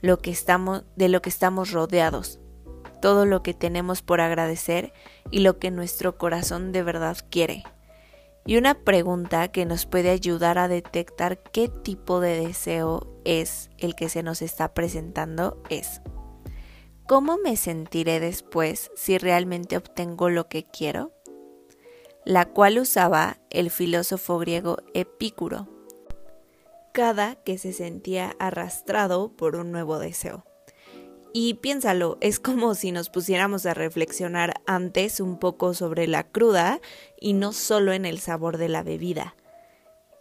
lo 0.00 0.18
que 0.18 0.30
estamos 0.30 0.84
de 0.96 1.08
lo 1.08 1.22
que 1.22 1.30
estamos 1.30 1.72
rodeados, 1.72 2.38
todo 3.06 3.24
lo 3.24 3.40
que 3.44 3.54
tenemos 3.54 4.02
por 4.02 4.20
agradecer 4.20 4.92
y 5.30 5.38
lo 5.38 5.60
que 5.60 5.70
nuestro 5.70 6.18
corazón 6.18 6.72
de 6.72 6.82
verdad 6.82 7.16
quiere. 7.30 7.62
Y 8.44 8.56
una 8.56 8.74
pregunta 8.74 9.46
que 9.46 9.64
nos 9.64 9.86
puede 9.86 10.10
ayudar 10.10 10.58
a 10.58 10.66
detectar 10.66 11.40
qué 11.40 11.68
tipo 11.68 12.18
de 12.18 12.44
deseo 12.44 13.06
es 13.24 13.70
el 13.78 13.94
que 13.94 14.08
se 14.08 14.24
nos 14.24 14.42
está 14.42 14.74
presentando 14.74 15.62
es 15.70 16.02
¿Cómo 17.06 17.38
me 17.38 17.54
sentiré 17.56 18.18
después 18.18 18.90
si 18.96 19.18
realmente 19.18 19.76
obtengo 19.76 20.28
lo 20.28 20.48
que 20.48 20.64
quiero? 20.64 21.12
la 22.24 22.46
cual 22.46 22.80
usaba 22.80 23.38
el 23.50 23.70
filósofo 23.70 24.40
griego 24.40 24.78
Epicuro, 24.94 25.68
cada 26.92 27.36
que 27.36 27.56
se 27.56 27.72
sentía 27.72 28.34
arrastrado 28.40 29.36
por 29.36 29.54
un 29.54 29.70
nuevo 29.70 30.00
deseo. 30.00 30.44
Y 31.38 31.52
piénsalo, 31.52 32.16
es 32.22 32.40
como 32.40 32.74
si 32.74 32.92
nos 32.92 33.10
pusiéramos 33.10 33.66
a 33.66 33.74
reflexionar 33.74 34.54
antes 34.66 35.20
un 35.20 35.38
poco 35.38 35.74
sobre 35.74 36.06
la 36.06 36.22
cruda 36.22 36.80
y 37.20 37.34
no 37.34 37.52
solo 37.52 37.92
en 37.92 38.06
el 38.06 38.20
sabor 38.20 38.56
de 38.56 38.70
la 38.70 38.82
bebida. 38.82 39.36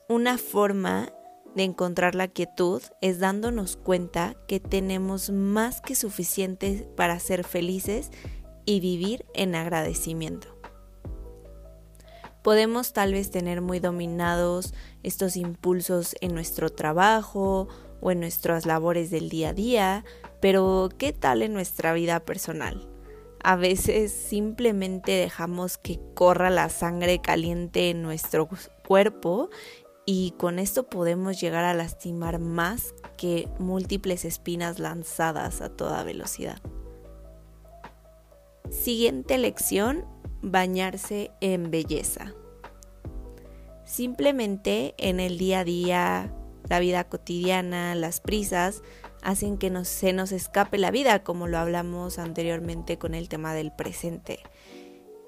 Una 0.10 0.38
forma 0.38 1.14
de 1.56 1.64
encontrar 1.64 2.16
la 2.16 2.28
quietud 2.28 2.82
es 3.00 3.20
dándonos 3.20 3.78
cuenta 3.78 4.36
que 4.46 4.60
tenemos 4.60 5.30
más 5.30 5.80
que 5.80 5.96
suficiente 5.96 6.86
para 6.98 7.18
ser 7.22 7.46
felices 7.46 8.12
y 8.66 8.82
vivir 8.82 9.26
en 9.34 9.56
agradecimiento 9.56 10.56
podemos 12.46 12.94
tal 12.94 13.14
vez 13.14 13.32
tener 13.32 13.60
muy 13.62 13.80
dominados 13.80 14.76
estos 15.02 15.36
impulsos 15.36 16.16
en 16.22 16.36
nuestro 16.36 16.70
trabajo 16.70 17.68
o 18.02 18.12
en 18.12 18.20
nuestras 18.20 18.66
labores 18.66 19.10
del 19.10 19.30
día 19.30 19.50
a 19.50 19.54
día, 19.54 20.06
pero 20.42 20.90
¿qué 20.98 21.14
tal 21.14 21.42
en 21.42 21.54
nuestra 21.54 21.94
vida 21.94 22.20
personal? 22.20 22.88
A 23.44 23.56
veces 23.56 24.12
simplemente 24.12 25.12
dejamos 25.12 25.78
que 25.78 26.00
corra 26.16 26.50
la 26.50 26.70
sangre 26.70 27.22
caliente 27.22 27.92
en 27.92 28.02
nuestro 28.02 28.50
cuerpo 28.88 29.50
y 30.06 30.32
con 30.38 30.60
esto 30.60 30.88
podemos 30.88 31.40
llegar 31.40 31.64
a 31.64 31.74
lastimar 31.74 32.40
más 32.40 32.94
que 33.18 33.48
múltiples 33.60 34.25
espinas 34.25 34.80
lanzadas 34.80 35.62
a 35.62 35.70
toda 35.70 36.04
velocidad. 36.04 36.62
Siguiente 38.70 39.38
lección, 39.38 40.06
bañarse 40.42 41.32
en 41.42 41.72
belleza. 41.72 42.34
Simplemente 43.84 44.96
en 44.98 45.20
el 45.20 45.38
día 45.38 45.60
a 45.60 45.64
día, 45.64 46.34
la 46.70 46.80
vida 46.80 47.04
cotidiana, 47.06 47.96
las 47.96 48.20
prisas, 48.20 48.82
hacen 49.22 49.58
que 49.58 49.72
se 49.86 50.14
nos 50.14 50.32
escape 50.32 50.78
la 50.78 50.92
vida, 50.92 51.24
como 51.24 51.48
lo 51.48 51.58
hablamos 51.58 52.20
anteriormente 52.20 52.98
con 52.98 53.16
el 53.16 53.30
tema 53.30 53.54
del 53.54 53.72
presente. 53.72 54.40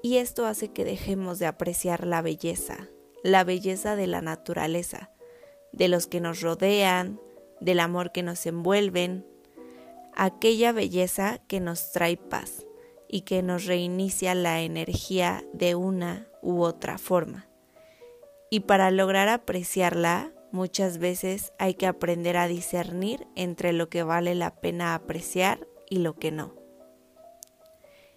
Y 0.04 0.18
esto 0.18 0.46
hace 0.46 0.72
que 0.72 0.86
dejemos 0.86 1.40
de 1.40 1.48
apreciar 1.48 2.06
la 2.06 2.22
belleza, 2.22 2.90
la 3.24 3.44
belleza 3.44 3.96
de 3.96 4.08
la 4.08 4.22
naturaleza, 4.22 5.12
de 5.72 5.88
los 5.88 6.08
que 6.08 6.22
nos 6.22 6.42
rodean, 6.42 7.20
del 7.60 7.80
amor 7.80 8.12
que 8.12 8.24
nos 8.24 8.46
envuelven, 8.46 9.26
aquella 10.16 10.72
belleza 10.72 11.40
que 11.48 11.60
nos 11.60 11.92
trae 11.92 12.18
paz 12.18 12.66
y 13.08 13.22
que 13.22 13.42
nos 13.42 13.66
reinicia 13.66 14.36
la 14.36 14.62
energía 14.62 15.44
de 15.54 15.76
una 15.76 16.28
u 16.42 16.62
otra 16.62 16.98
forma. 16.98 17.48
Y 18.50 18.62
para 18.62 18.92
lograr 18.92 19.28
apreciarla, 19.28 20.32
muchas 20.52 20.98
veces 20.98 21.54
hay 21.60 21.76
que 21.76 21.88
aprender 21.88 22.38
a 22.38 22.48
discernir 22.48 23.28
entre 23.36 23.74
lo 23.74 23.90
que 23.90 24.04
vale 24.04 24.36
la 24.36 24.56
pena 24.56 24.96
apreciar 24.96 25.68
y 25.90 26.00
lo 26.00 26.16
que 26.16 26.32
no. 26.32 26.56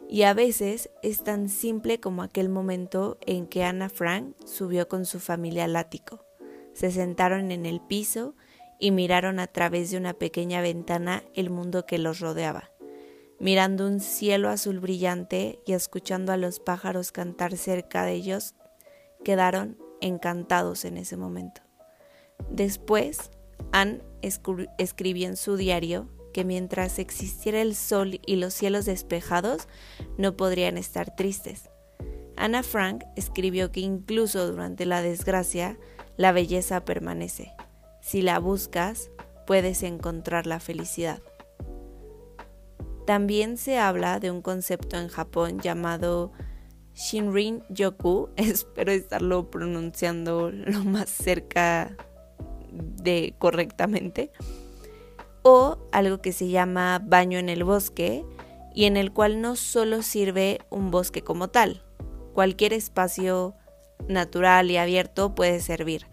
Y 0.08 0.22
a 0.22 0.34
veces 0.34 0.90
es 1.02 1.22
tan 1.22 1.48
simple 1.48 2.00
como 2.00 2.22
aquel 2.22 2.48
momento 2.48 3.18
en 3.26 3.46
que 3.46 3.62
Ana 3.62 3.88
Frank 3.88 4.34
subió 4.44 4.88
con 4.88 5.06
su 5.06 5.20
familia 5.20 5.64
al 5.64 5.76
ático. 5.76 6.24
Se 6.72 6.90
sentaron 6.90 7.52
en 7.52 7.64
el 7.64 7.80
piso 7.80 8.34
y 8.80 8.90
miraron 8.90 9.38
a 9.38 9.46
través 9.46 9.90
de 9.90 9.98
una 9.98 10.14
pequeña 10.14 10.62
ventana 10.62 11.22
el 11.34 11.50
mundo 11.50 11.86
que 11.86 11.98
los 11.98 12.18
rodeaba. 12.18 12.70
Mirando 13.38 13.86
un 13.86 14.00
cielo 14.00 14.48
azul 14.48 14.80
brillante 14.80 15.60
y 15.64 15.74
escuchando 15.74 16.32
a 16.32 16.36
los 16.36 16.58
pájaros 16.58 17.12
cantar 17.12 17.56
cerca 17.56 18.04
de 18.04 18.14
ellos, 18.14 18.54
quedaron 19.22 19.78
encantados 20.00 20.84
en 20.84 20.96
ese 20.96 21.16
momento. 21.16 21.69
Después, 22.48 23.30
Anne 23.72 24.02
escribió 24.78 25.28
en 25.28 25.36
su 25.36 25.56
diario 25.56 26.08
que 26.32 26.44
mientras 26.44 26.98
existiera 26.98 27.60
el 27.60 27.74
sol 27.74 28.20
y 28.24 28.36
los 28.36 28.54
cielos 28.54 28.84
despejados, 28.84 29.68
no 30.16 30.36
podrían 30.36 30.78
estar 30.78 31.14
tristes. 31.16 31.70
Anna 32.36 32.62
Frank 32.62 33.04
escribió 33.16 33.70
que 33.70 33.80
incluso 33.80 34.50
durante 34.50 34.86
la 34.86 35.02
desgracia, 35.02 35.78
la 36.16 36.32
belleza 36.32 36.84
permanece. 36.84 37.52
Si 38.00 38.22
la 38.22 38.38
buscas, 38.38 39.10
puedes 39.46 39.82
encontrar 39.82 40.46
la 40.46 40.60
felicidad. 40.60 41.20
También 43.06 43.56
se 43.56 43.78
habla 43.78 44.20
de 44.20 44.30
un 44.30 44.40
concepto 44.40 44.96
en 44.96 45.08
Japón 45.08 45.58
llamado 45.58 46.32
Shinrin 46.94 47.64
Yoku, 47.68 48.30
espero 48.36 48.92
estarlo 48.92 49.50
pronunciando 49.50 50.50
lo 50.50 50.84
más 50.84 51.10
cerca 51.10 51.96
de 52.72 53.34
correctamente, 53.38 54.30
o 55.42 55.78
algo 55.92 56.20
que 56.20 56.32
se 56.32 56.48
llama 56.48 57.00
baño 57.04 57.38
en 57.38 57.48
el 57.48 57.64
bosque 57.64 58.24
y 58.74 58.84
en 58.84 58.96
el 58.96 59.12
cual 59.12 59.40
no 59.40 59.56
solo 59.56 60.02
sirve 60.02 60.60
un 60.70 60.90
bosque 60.90 61.22
como 61.22 61.48
tal, 61.48 61.82
cualquier 62.34 62.72
espacio 62.72 63.54
natural 64.08 64.70
y 64.70 64.76
abierto 64.76 65.34
puede 65.34 65.60
servir. 65.60 66.06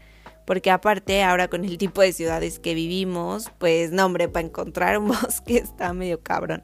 Porque 0.45 0.71
aparte, 0.71 1.23
ahora 1.23 1.49
con 1.49 1.65
el 1.65 1.77
tipo 1.77 2.01
de 2.01 2.13
ciudades 2.13 2.59
que 2.59 2.73
vivimos, 2.73 3.51
pues 3.57 3.91
no, 3.91 4.05
hombre, 4.05 4.29
para 4.29 4.47
encontrar 4.47 4.97
un 4.97 5.07
bosque 5.21 5.57
está 5.57 5.93
medio 5.93 6.21
cabrón. 6.21 6.63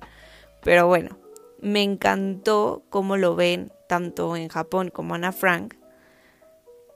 Pero 0.62 0.88
bueno, 0.88 1.20
me 1.62 1.84
encantó 1.84 2.86
cómo 2.90 3.18
lo 3.18 3.36
ven 3.36 3.74
tanto 3.90 4.36
en 4.36 4.48
Japón 4.48 4.90
como 4.90 5.16
Ana 5.16 5.34
Frank, 5.34 5.76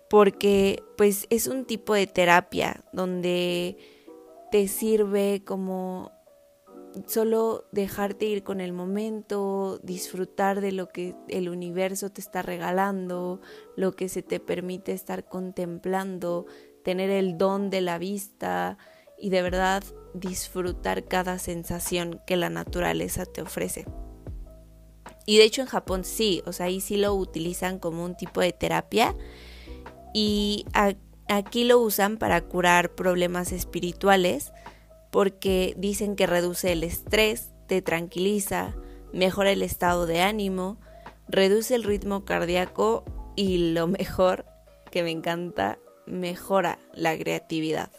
porque 0.09 0.83
pues 0.97 1.27
es 1.29 1.47
un 1.47 1.65
tipo 1.65 1.93
de 1.93 2.07
terapia 2.07 2.83
donde 2.93 3.77
te 4.51 4.67
sirve 4.67 5.43
como 5.45 6.11
solo 7.05 7.65
dejarte 7.71 8.25
ir 8.25 8.43
con 8.43 8.61
el 8.61 8.73
momento, 8.73 9.79
disfrutar 9.83 10.61
de 10.61 10.71
lo 10.71 10.87
que 10.87 11.15
el 11.27 11.49
universo 11.49 12.09
te 12.11 12.21
está 12.21 12.41
regalando, 12.41 13.41
lo 13.75 13.95
que 13.95 14.09
se 14.09 14.23
te 14.23 14.39
permite 14.39 14.93
estar 14.93 15.25
contemplando, 15.25 16.45
tener 16.83 17.09
el 17.09 17.37
don 17.37 17.69
de 17.69 17.81
la 17.81 17.97
vista 17.97 18.77
y 19.17 19.29
de 19.29 19.41
verdad 19.41 19.83
disfrutar 20.13 21.05
cada 21.05 21.37
sensación 21.37 22.21
que 22.25 22.37
la 22.37 22.49
naturaleza 22.49 23.25
te 23.25 23.41
ofrece. 23.41 23.85
Y 25.25 25.37
de 25.37 25.43
hecho 25.43 25.61
en 25.61 25.67
Japón 25.67 26.05
sí, 26.05 26.41
o 26.45 26.53
sea, 26.53 26.67
ahí 26.67 26.79
sí 26.79 26.97
lo 26.97 27.13
utilizan 27.13 27.79
como 27.79 28.05
un 28.05 28.15
tipo 28.15 28.39
de 28.39 28.53
terapia 28.53 29.15
y 30.13 30.65
aquí 31.27 31.63
lo 31.63 31.79
usan 31.79 32.17
para 32.17 32.41
curar 32.41 32.95
problemas 32.95 33.51
espirituales 33.51 34.51
porque 35.11 35.73
dicen 35.77 36.15
que 36.15 36.27
reduce 36.27 36.71
el 36.71 36.83
estrés, 36.83 37.51
te 37.67 37.81
tranquiliza, 37.81 38.75
mejora 39.13 39.51
el 39.51 39.61
estado 39.61 40.05
de 40.05 40.21
ánimo, 40.21 40.77
reduce 41.27 41.75
el 41.75 41.83
ritmo 41.83 42.25
cardíaco 42.25 43.03
y 43.35 43.73
lo 43.73 43.87
mejor 43.87 44.45
que 44.91 45.03
me 45.03 45.11
encanta, 45.11 45.79
mejora 46.05 46.79
la 46.93 47.17
creatividad. 47.17 47.91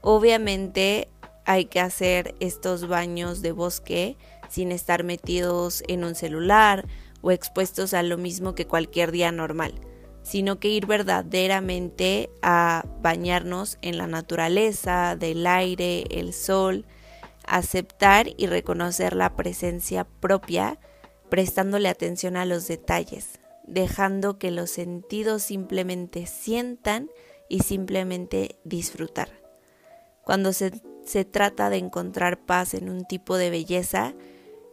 Obviamente 0.00 1.08
hay 1.44 1.66
que 1.66 1.80
hacer 1.80 2.34
estos 2.40 2.88
baños 2.88 3.42
de 3.42 3.52
bosque 3.52 4.16
sin 4.48 4.72
estar 4.72 5.04
metidos 5.04 5.82
en 5.88 6.04
un 6.04 6.14
celular 6.14 6.86
o 7.22 7.30
expuestos 7.30 7.94
a 7.94 8.02
lo 8.02 8.18
mismo 8.18 8.54
que 8.54 8.66
cualquier 8.66 9.12
día 9.12 9.32
normal 9.32 9.74
sino 10.24 10.58
que 10.58 10.68
ir 10.68 10.86
verdaderamente 10.86 12.30
a 12.40 12.84
bañarnos 13.02 13.78
en 13.82 13.98
la 13.98 14.06
naturaleza, 14.06 15.16
del 15.16 15.46
aire, 15.46 16.04
el 16.10 16.32
sol, 16.32 16.86
aceptar 17.46 18.28
y 18.38 18.46
reconocer 18.46 19.14
la 19.14 19.36
presencia 19.36 20.04
propia, 20.20 20.80
prestándole 21.28 21.90
atención 21.90 22.38
a 22.38 22.46
los 22.46 22.66
detalles, 22.66 23.38
dejando 23.66 24.38
que 24.38 24.50
los 24.50 24.70
sentidos 24.70 25.42
simplemente 25.42 26.24
sientan 26.24 27.10
y 27.50 27.60
simplemente 27.60 28.56
disfrutar. 28.64 29.28
Cuando 30.24 30.54
se, 30.54 30.80
se 31.04 31.26
trata 31.26 31.68
de 31.68 31.76
encontrar 31.76 32.38
paz 32.46 32.72
en 32.72 32.88
un 32.88 33.04
tipo 33.04 33.36
de 33.36 33.50
belleza, 33.50 34.14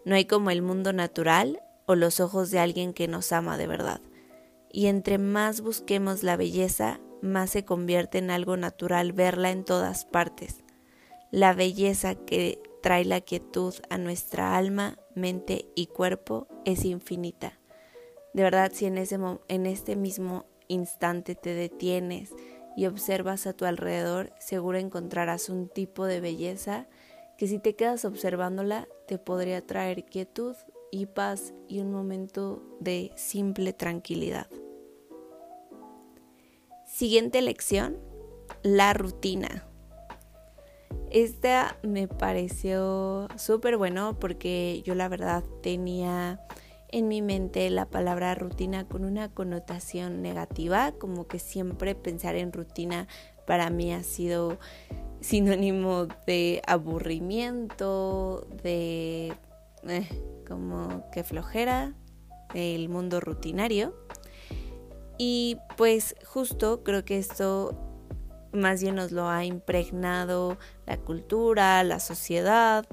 no 0.05 0.15
hay 0.15 0.23
como 0.23 0.49
el 0.49 0.61
mundo 0.61 0.93
natural 0.93 1.61
o 1.87 1.95
los 1.95 2.21
ojos 2.21 2.51
de 2.51 2.59
alguien 2.59 2.93
que 2.93 3.09
nos 3.09 3.33
ama 3.33 3.57
de 3.57 3.67
verdad 3.67 3.99
y 4.71 4.87
entre 4.87 5.17
más 5.17 5.61
busquemos 5.61 6.23
la 6.23 6.37
belleza, 6.37 6.99
más 7.21 7.51
se 7.51 7.65
convierte 7.65 8.17
en 8.17 8.31
algo 8.31 8.57
natural 8.57 9.13
verla 9.13 9.51
en 9.51 9.63
todas 9.63 10.05
partes. 10.05 10.63
La 11.29 11.53
belleza 11.53 12.15
que 12.15 12.61
trae 12.81 13.05
la 13.05 13.21
quietud 13.21 13.73
a 13.89 13.97
nuestra 13.97 14.57
alma, 14.57 14.97
mente 15.15 15.65
y 15.75 15.87
cuerpo 15.87 16.47
es 16.65 16.83
infinita. 16.83 17.59
De 18.33 18.43
verdad, 18.43 18.71
si 18.73 18.85
en, 18.85 18.97
ese, 18.97 19.17
en 19.47 19.65
este 19.65 19.95
mismo 19.95 20.45
instante 20.67 21.35
te 21.35 21.53
detienes 21.53 22.31
y 22.75 22.85
observas 22.85 23.45
a 23.47 23.53
tu 23.53 23.65
alrededor, 23.65 24.33
seguro 24.39 24.77
encontrarás 24.77 25.49
un 25.49 25.67
tipo 25.67 26.05
de 26.05 26.21
belleza 26.21 26.87
que 27.37 27.47
si 27.47 27.59
te 27.59 27.75
quedas 27.75 28.05
observándola 28.05 28.87
te 29.07 29.17
podría 29.17 29.65
traer 29.65 30.05
quietud 30.05 30.55
y 30.91 31.07
paz 31.07 31.53
y 31.67 31.79
un 31.79 31.91
momento 31.91 32.61
de 32.79 33.11
simple 33.15 33.73
tranquilidad. 33.73 34.47
Siguiente 37.01 37.41
lección, 37.41 37.97
la 38.61 38.93
rutina. 38.93 39.65
Esta 41.09 41.75
me 41.81 42.07
pareció 42.07 43.27
súper 43.37 43.77
bueno 43.77 44.19
porque 44.19 44.83
yo 44.85 44.93
la 44.93 45.09
verdad 45.09 45.43
tenía 45.63 46.45
en 46.89 47.07
mi 47.07 47.23
mente 47.23 47.67
la 47.71 47.89
palabra 47.89 48.35
rutina 48.35 48.87
con 48.87 49.03
una 49.03 49.33
connotación 49.33 50.21
negativa, 50.21 50.91
como 50.91 51.25
que 51.25 51.39
siempre 51.39 51.95
pensar 51.95 52.35
en 52.35 52.53
rutina 52.53 53.07
para 53.47 53.71
mí 53.71 53.91
ha 53.91 54.03
sido 54.03 54.59
sinónimo 55.21 56.05
de 56.27 56.61
aburrimiento, 56.67 58.47
de 58.61 59.33
eh, 59.87 60.07
como 60.47 61.09
que 61.09 61.23
flojera, 61.23 61.95
del 62.53 62.89
mundo 62.89 63.21
rutinario. 63.21 63.95
Y 65.17 65.57
pues 65.77 66.15
justo 66.25 66.83
creo 66.83 67.05
que 67.05 67.17
esto 67.17 67.77
más 68.51 68.81
bien 68.81 68.95
nos 68.95 69.11
lo 69.11 69.27
ha 69.29 69.45
impregnado 69.45 70.57
la 70.85 70.97
cultura, 70.97 71.83
la 71.83 71.99
sociedad. 71.99 72.85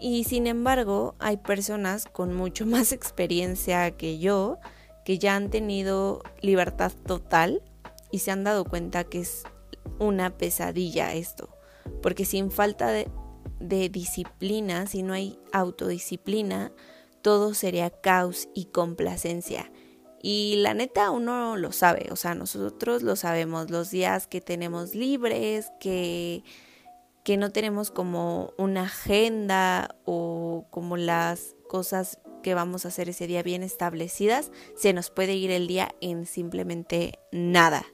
Y 0.00 0.24
sin 0.24 0.46
embargo, 0.46 1.14
hay 1.18 1.36
personas 1.36 2.06
con 2.06 2.34
mucho 2.34 2.66
más 2.66 2.92
experiencia 2.92 3.90
que 3.92 4.18
yo 4.18 4.58
que 5.06 5.18
ya 5.18 5.36
han 5.36 5.50
tenido 5.50 6.20
libertad 6.42 6.90
total 7.06 7.62
y 8.10 8.18
se 8.18 8.32
han 8.32 8.42
dado 8.42 8.64
cuenta 8.64 9.04
que 9.04 9.20
es 9.20 9.44
una 10.00 10.36
pesadilla 10.36 11.14
esto. 11.14 11.48
Porque 12.02 12.24
sin 12.24 12.50
falta 12.50 12.90
de, 12.90 13.08
disciplina, 13.88 14.88
si 14.88 15.04
no 15.04 15.12
hay 15.12 15.38
autodisciplina, 15.52 16.72
todo 17.22 17.54
sería 17.54 17.90
caos 17.90 18.48
y 18.52 18.64
complacencia. 18.66 19.70
Y 20.22 20.56
la 20.56 20.74
neta 20.74 21.10
uno 21.10 21.56
lo 21.56 21.72
sabe, 21.72 22.08
o 22.10 22.16
sea, 22.16 22.34
nosotros 22.34 23.02
lo 23.02 23.16
sabemos, 23.16 23.70
los 23.70 23.90
días 23.90 24.26
que 24.26 24.40
tenemos 24.40 24.94
libres, 24.94 25.70
que, 25.78 26.42
que 27.24 27.36
no 27.36 27.52
tenemos 27.52 27.90
como 27.90 28.52
una 28.58 28.84
agenda 28.84 29.94
o 30.04 30.66
como 30.70 30.96
las 30.96 31.54
cosas 31.68 32.18
que 32.42 32.54
vamos 32.54 32.84
a 32.84 32.88
hacer 32.88 33.08
ese 33.08 33.26
día 33.26 33.42
bien 33.42 33.62
establecidas, 33.62 34.52
se 34.76 34.92
nos 34.92 35.10
puede 35.10 35.34
ir 35.34 35.50
el 35.50 35.66
día 35.66 35.94
en 36.00 36.26
simplemente 36.26 37.18
nada. 37.32 37.84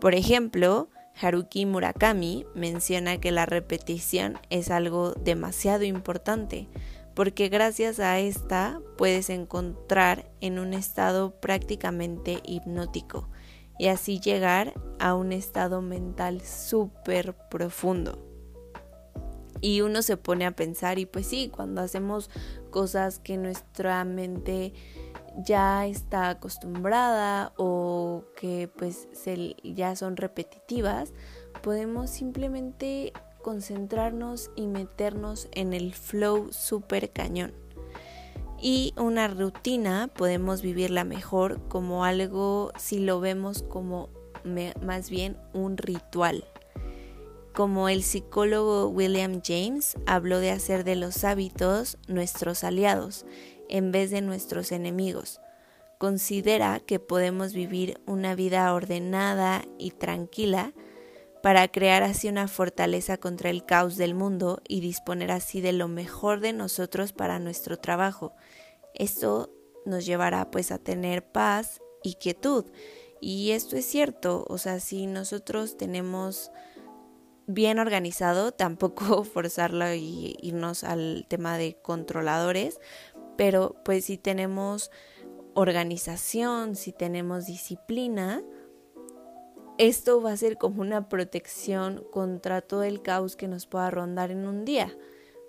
Por 0.00 0.14
ejemplo, 0.14 0.88
Haruki 1.20 1.64
Murakami 1.64 2.44
menciona 2.54 3.18
que 3.18 3.32
la 3.32 3.46
repetición 3.46 4.38
es 4.50 4.70
algo 4.70 5.12
demasiado 5.12 5.84
importante 5.84 6.68
porque 7.16 7.48
gracias 7.48 7.98
a 7.98 8.18
esta 8.18 8.82
puedes 8.98 9.30
encontrar 9.30 10.30
en 10.42 10.58
un 10.58 10.74
estado 10.74 11.40
prácticamente 11.40 12.42
hipnótico 12.44 13.30
y 13.78 13.86
así 13.86 14.20
llegar 14.20 14.74
a 14.98 15.14
un 15.14 15.32
estado 15.32 15.80
mental 15.80 16.42
súper 16.42 17.34
profundo. 17.48 18.22
Y 19.62 19.80
uno 19.80 20.02
se 20.02 20.18
pone 20.18 20.44
a 20.44 20.50
pensar 20.50 20.98
y 20.98 21.06
pues 21.06 21.26
sí, 21.26 21.48
cuando 21.48 21.80
hacemos 21.80 22.28
cosas 22.68 23.18
que 23.18 23.38
nuestra 23.38 24.04
mente 24.04 24.74
ya 25.38 25.86
está 25.86 26.28
acostumbrada 26.28 27.54
o 27.56 28.24
que 28.36 28.68
pues 28.76 29.08
ya 29.64 29.96
son 29.96 30.18
repetitivas, 30.18 31.14
podemos 31.62 32.10
simplemente 32.10 33.14
concentrarnos 33.46 34.50
y 34.56 34.66
meternos 34.66 35.46
en 35.52 35.72
el 35.72 35.94
flow 35.94 36.48
super 36.50 37.12
cañón. 37.12 37.54
Y 38.60 38.92
una 38.96 39.28
rutina 39.28 40.10
podemos 40.12 40.62
vivirla 40.62 41.04
mejor 41.04 41.60
como 41.68 42.04
algo, 42.04 42.72
si 42.76 42.98
lo 42.98 43.20
vemos 43.20 43.62
como 43.62 44.08
más 44.82 45.10
bien 45.10 45.36
un 45.52 45.76
ritual. 45.76 46.44
Como 47.54 47.88
el 47.88 48.02
psicólogo 48.02 48.88
William 48.88 49.40
James 49.44 49.96
habló 50.06 50.40
de 50.40 50.50
hacer 50.50 50.82
de 50.82 50.96
los 50.96 51.22
hábitos 51.22 51.98
nuestros 52.08 52.64
aliados 52.64 53.26
en 53.68 53.92
vez 53.92 54.10
de 54.10 54.22
nuestros 54.22 54.72
enemigos. 54.72 55.40
Considera 55.98 56.80
que 56.80 56.98
podemos 56.98 57.52
vivir 57.52 58.00
una 58.06 58.34
vida 58.34 58.74
ordenada 58.74 59.64
y 59.78 59.92
tranquila 59.92 60.72
para 61.42 61.68
crear 61.68 62.02
así 62.02 62.28
una 62.28 62.48
fortaleza 62.48 63.18
contra 63.18 63.50
el 63.50 63.64
caos 63.64 63.96
del 63.96 64.14
mundo 64.14 64.60
y 64.68 64.80
disponer 64.80 65.30
así 65.30 65.60
de 65.60 65.72
lo 65.72 65.88
mejor 65.88 66.40
de 66.40 66.52
nosotros 66.52 67.12
para 67.12 67.38
nuestro 67.38 67.78
trabajo. 67.78 68.34
Esto 68.94 69.50
nos 69.84 70.04
llevará 70.04 70.50
pues 70.50 70.72
a 70.72 70.78
tener 70.78 71.24
paz 71.24 71.80
y 72.02 72.14
quietud. 72.14 72.64
Y 73.20 73.52
esto 73.52 73.76
es 73.76 73.86
cierto, 73.86 74.44
o 74.48 74.58
sea, 74.58 74.80
si 74.80 75.06
nosotros 75.06 75.76
tenemos 75.76 76.50
bien 77.46 77.78
organizado, 77.78 78.52
tampoco 78.52 79.24
forzarlo 79.24 79.92
y 79.94 80.36
irnos 80.42 80.84
al 80.84 81.26
tema 81.28 81.58
de 81.58 81.78
controladores, 81.80 82.80
pero 83.36 83.76
pues 83.84 84.06
si 84.06 84.18
tenemos 84.18 84.90
organización, 85.54 86.76
si 86.76 86.92
tenemos 86.92 87.46
disciplina, 87.46 88.42
esto 89.78 90.22
va 90.22 90.32
a 90.32 90.36
ser 90.36 90.56
como 90.56 90.80
una 90.80 91.08
protección 91.08 92.04
contra 92.10 92.62
todo 92.62 92.82
el 92.82 93.02
caos 93.02 93.36
que 93.36 93.48
nos 93.48 93.66
pueda 93.66 93.90
rondar 93.90 94.30
en 94.30 94.46
un 94.46 94.64
día. 94.64 94.96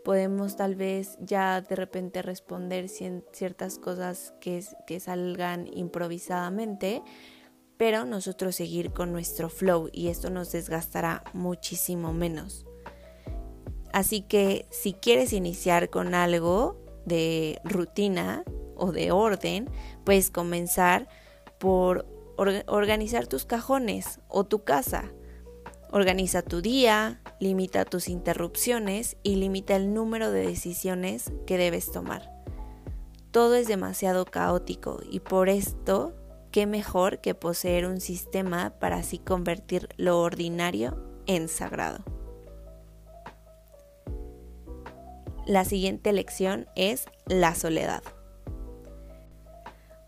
Podemos 0.03 0.55
tal 0.55 0.75
vez 0.75 1.17
ya 1.19 1.61
de 1.61 1.75
repente 1.75 2.21
responder 2.21 2.87
ciertas 2.89 3.77
cosas 3.77 4.33
que, 4.39 4.61
salgan 4.99 5.67
improvisadamente, 5.73 7.03
pero 7.77 8.05
nosotros 8.05 8.55
seguir 8.55 8.91
con 8.91 9.11
nuestro 9.11 9.49
flow 9.49 9.89
y 9.91 10.07
esto 10.07 10.29
nos 10.29 10.51
desgastará 10.51 11.23
muchísimo 11.33 12.13
menos. 12.13 12.65
Así 13.93 14.21
que 14.21 14.65
si 14.69 14.93
quieres 14.93 15.33
iniciar 15.33 15.89
con 15.89 16.15
algo 16.15 16.77
de 17.05 17.61
rutina 17.63 18.43
o 18.75 18.91
de 18.91 19.11
orden, 19.11 19.69
puedes 20.03 20.29
comenzar 20.29 21.07
por 21.59 22.16
organizar 22.37 23.27
tus 23.27 23.45
cajones 23.45 24.19
o 24.27 24.45
tu 24.45 24.63
casa. 24.63 25.11
Organiza 25.91 26.41
tu 26.41 26.61
día, 26.61 27.21
limita 27.39 27.85
tus 27.85 28.09
interrupciones 28.09 29.17
y 29.23 29.35
limita 29.35 29.75
el 29.75 29.93
número 29.93 30.31
de 30.31 30.45
decisiones 30.45 31.31
que 31.45 31.57
debes 31.57 31.91
tomar. 31.91 32.31
Todo 33.31 33.55
es 33.55 33.67
demasiado 33.67 34.25
caótico 34.25 34.99
y 35.09 35.19
por 35.19 35.49
esto, 35.49 36.15
qué 36.51 36.65
mejor 36.65 37.19
que 37.19 37.35
poseer 37.35 37.85
un 37.85 38.01
sistema 38.01 38.71
para 38.79 38.97
así 38.97 39.19
convertir 39.19 39.89
lo 39.97 40.21
ordinario 40.21 41.21
en 41.25 41.47
sagrado. 41.47 42.03
La 45.45 45.63
siguiente 45.63 46.11
lección 46.11 46.67
es 46.75 47.05
la 47.25 47.55
soledad. 47.55 48.03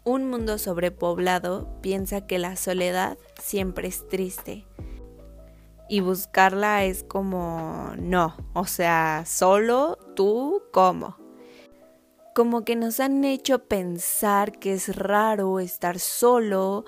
Un 0.05 0.29
mundo 0.29 0.57
sobrepoblado 0.57 1.67
piensa 1.81 2.25
que 2.25 2.39
la 2.39 2.55
soledad 2.55 3.17
siempre 3.41 3.87
es 3.87 4.07
triste. 4.07 4.65
Y 5.89 6.01
buscarla 6.01 6.85
es 6.85 7.03
como, 7.03 7.91
no, 7.97 8.37
o 8.53 8.65
sea, 8.65 9.23
solo 9.25 9.97
tú, 10.15 10.61
¿cómo? 10.71 11.17
Como 12.33 12.63
que 12.63 12.75
nos 12.75 12.99
han 12.99 13.25
hecho 13.25 13.65
pensar 13.67 14.57
que 14.59 14.73
es 14.73 14.95
raro 14.95 15.59
estar 15.59 15.99
solo 15.99 16.85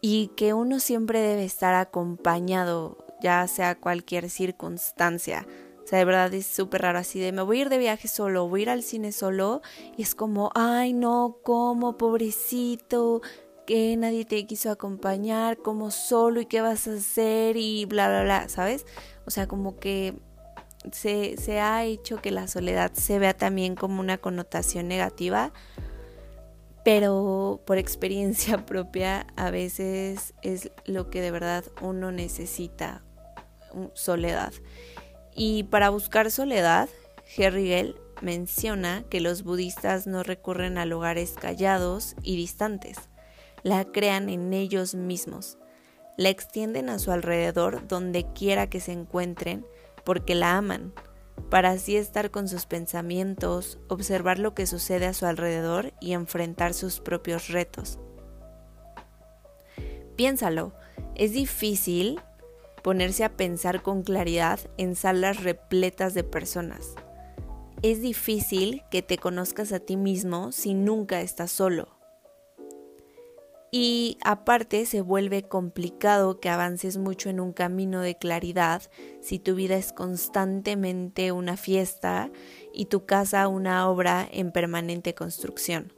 y 0.00 0.28
que 0.36 0.54
uno 0.54 0.80
siempre 0.80 1.20
debe 1.20 1.44
estar 1.44 1.74
acompañado, 1.74 3.04
ya 3.20 3.46
sea 3.46 3.78
cualquier 3.78 4.30
circunstancia. 4.30 5.46
Sea, 5.88 6.00
de 6.00 6.04
verdad 6.04 6.34
es 6.34 6.46
súper 6.46 6.82
raro 6.82 6.98
así 6.98 7.18
de 7.18 7.32
me 7.32 7.40
voy 7.40 7.60
a 7.60 7.62
ir 7.62 7.68
de 7.70 7.78
viaje 7.78 8.08
solo, 8.08 8.46
voy 8.46 8.60
a 8.60 8.62
ir 8.64 8.68
al 8.68 8.82
cine 8.82 9.10
solo 9.10 9.62
y 9.96 10.02
es 10.02 10.14
como, 10.14 10.50
ay 10.54 10.92
no, 10.92 11.38
como 11.42 11.96
pobrecito, 11.96 13.22
que 13.66 13.96
nadie 13.96 14.26
te 14.26 14.46
quiso 14.46 14.70
acompañar, 14.70 15.56
como 15.56 15.90
solo 15.90 16.42
y 16.42 16.44
qué 16.44 16.60
vas 16.60 16.86
a 16.88 16.92
hacer 16.92 17.56
y 17.56 17.86
bla, 17.86 18.06
bla, 18.08 18.22
bla, 18.22 18.48
¿sabes? 18.50 18.84
O 19.24 19.30
sea, 19.30 19.48
como 19.48 19.78
que 19.78 20.12
se, 20.92 21.38
se 21.38 21.58
ha 21.58 21.82
hecho 21.86 22.20
que 22.20 22.32
la 22.32 22.48
soledad 22.48 22.92
se 22.92 23.18
vea 23.18 23.32
también 23.32 23.74
como 23.74 24.00
una 24.00 24.18
connotación 24.18 24.88
negativa, 24.88 25.54
pero 26.84 27.62
por 27.64 27.78
experiencia 27.78 28.58
propia 28.66 29.26
a 29.36 29.50
veces 29.50 30.34
es 30.42 30.70
lo 30.84 31.08
que 31.08 31.22
de 31.22 31.30
verdad 31.30 31.64
uno 31.80 32.12
necesita, 32.12 33.02
soledad. 33.94 34.52
Y 35.38 35.62
para 35.62 35.90
buscar 35.90 36.32
soledad, 36.32 36.88
Herrigel 37.36 37.94
menciona 38.20 39.04
que 39.08 39.20
los 39.20 39.44
budistas 39.44 40.08
no 40.08 40.24
recurren 40.24 40.78
a 40.78 40.84
lugares 40.84 41.34
callados 41.40 42.16
y 42.24 42.36
distantes, 42.36 42.98
la 43.62 43.84
crean 43.84 44.30
en 44.30 44.52
ellos 44.52 44.96
mismos, 44.96 45.56
la 46.16 46.30
extienden 46.30 46.90
a 46.90 46.98
su 46.98 47.12
alrededor 47.12 47.86
donde 47.86 48.26
quiera 48.32 48.68
que 48.68 48.80
se 48.80 48.90
encuentren 48.90 49.64
porque 50.04 50.34
la 50.34 50.56
aman, 50.56 50.92
para 51.50 51.70
así 51.70 51.96
estar 51.96 52.32
con 52.32 52.48
sus 52.48 52.66
pensamientos, 52.66 53.78
observar 53.86 54.40
lo 54.40 54.56
que 54.56 54.66
sucede 54.66 55.06
a 55.06 55.14
su 55.14 55.24
alrededor 55.24 55.92
y 56.00 56.14
enfrentar 56.14 56.74
sus 56.74 56.98
propios 56.98 57.46
retos. 57.46 58.00
Piénsalo, 60.16 60.74
es 61.14 61.30
difícil 61.30 62.20
ponerse 62.88 63.22
a 63.22 63.36
pensar 63.36 63.82
con 63.82 64.02
claridad 64.02 64.60
en 64.78 64.96
salas 64.96 65.42
repletas 65.42 66.14
de 66.14 66.24
personas. 66.24 66.94
Es 67.82 68.00
difícil 68.00 68.82
que 68.90 69.02
te 69.02 69.18
conozcas 69.18 69.72
a 69.72 69.78
ti 69.78 69.98
mismo 69.98 70.52
si 70.52 70.72
nunca 70.72 71.20
estás 71.20 71.50
solo. 71.50 71.98
Y 73.70 74.16
aparte 74.24 74.86
se 74.86 75.02
vuelve 75.02 75.42
complicado 75.42 76.40
que 76.40 76.48
avances 76.48 76.96
mucho 76.96 77.28
en 77.28 77.40
un 77.40 77.52
camino 77.52 78.00
de 78.00 78.16
claridad 78.16 78.80
si 79.20 79.38
tu 79.38 79.54
vida 79.54 79.76
es 79.76 79.92
constantemente 79.92 81.30
una 81.30 81.58
fiesta 81.58 82.30
y 82.72 82.86
tu 82.86 83.04
casa 83.04 83.48
una 83.48 83.86
obra 83.86 84.26
en 84.32 84.50
permanente 84.50 85.14
construcción. 85.14 85.92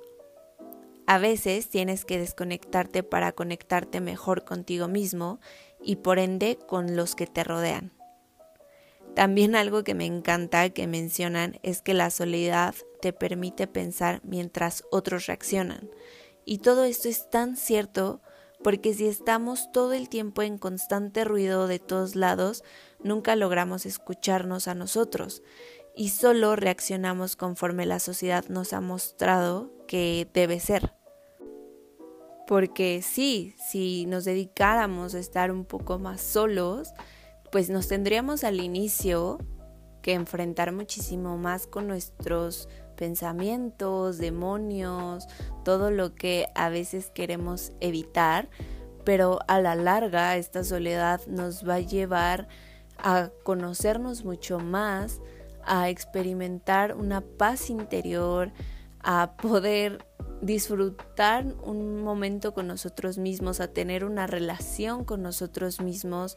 A 1.06 1.18
veces 1.18 1.68
tienes 1.68 2.04
que 2.04 2.20
desconectarte 2.20 3.02
para 3.02 3.32
conectarte 3.32 4.00
mejor 4.00 4.44
contigo 4.44 4.86
mismo 4.86 5.40
y 5.82 5.96
por 5.96 6.18
ende 6.18 6.58
con 6.66 6.96
los 6.96 7.14
que 7.14 7.26
te 7.26 7.44
rodean. 7.44 7.92
También 9.14 9.56
algo 9.56 9.82
que 9.82 9.94
me 9.94 10.06
encanta 10.06 10.70
que 10.70 10.86
mencionan 10.86 11.58
es 11.62 11.82
que 11.82 11.94
la 11.94 12.10
soledad 12.10 12.74
te 13.00 13.12
permite 13.12 13.66
pensar 13.66 14.20
mientras 14.24 14.84
otros 14.90 15.26
reaccionan. 15.26 15.90
Y 16.44 16.58
todo 16.58 16.84
esto 16.84 17.08
es 17.08 17.28
tan 17.28 17.56
cierto 17.56 18.20
porque 18.62 18.94
si 18.94 19.06
estamos 19.06 19.72
todo 19.72 19.94
el 19.94 20.08
tiempo 20.08 20.42
en 20.42 20.58
constante 20.58 21.24
ruido 21.24 21.66
de 21.66 21.78
todos 21.78 22.14
lados, 22.14 22.62
nunca 23.02 23.34
logramos 23.36 23.86
escucharnos 23.86 24.68
a 24.68 24.74
nosotros 24.74 25.42
y 25.96 26.10
solo 26.10 26.56
reaccionamos 26.56 27.36
conforme 27.36 27.86
la 27.86 27.98
sociedad 27.98 28.44
nos 28.48 28.72
ha 28.72 28.80
mostrado 28.80 29.72
que 29.86 30.28
debe 30.32 30.60
ser. 30.60 30.99
Porque 32.50 33.00
sí, 33.00 33.54
si 33.64 34.06
nos 34.06 34.24
dedicáramos 34.24 35.14
a 35.14 35.20
estar 35.20 35.52
un 35.52 35.64
poco 35.64 36.00
más 36.00 36.20
solos, 36.20 36.92
pues 37.52 37.70
nos 37.70 37.86
tendríamos 37.86 38.42
al 38.42 38.60
inicio 38.60 39.38
que 40.02 40.14
enfrentar 40.14 40.72
muchísimo 40.72 41.38
más 41.38 41.68
con 41.68 41.86
nuestros 41.86 42.68
pensamientos, 42.96 44.18
demonios, 44.18 45.28
todo 45.64 45.92
lo 45.92 46.16
que 46.16 46.48
a 46.56 46.70
veces 46.70 47.12
queremos 47.14 47.70
evitar, 47.78 48.50
pero 49.04 49.38
a 49.46 49.60
la 49.60 49.76
larga 49.76 50.36
esta 50.36 50.64
soledad 50.64 51.24
nos 51.28 51.68
va 51.68 51.74
a 51.74 51.80
llevar 51.80 52.48
a 52.98 53.30
conocernos 53.44 54.24
mucho 54.24 54.58
más, 54.58 55.20
a 55.62 55.88
experimentar 55.88 56.96
una 56.96 57.20
paz 57.20 57.70
interior, 57.70 58.50
a 59.04 59.36
poder 59.36 60.04
disfrutar 60.40 61.44
un 61.62 62.02
momento 62.02 62.54
con 62.54 62.66
nosotros 62.66 63.18
mismos, 63.18 63.60
a 63.60 63.68
tener 63.68 64.04
una 64.04 64.26
relación 64.26 65.04
con 65.04 65.22
nosotros 65.22 65.80
mismos. 65.80 66.36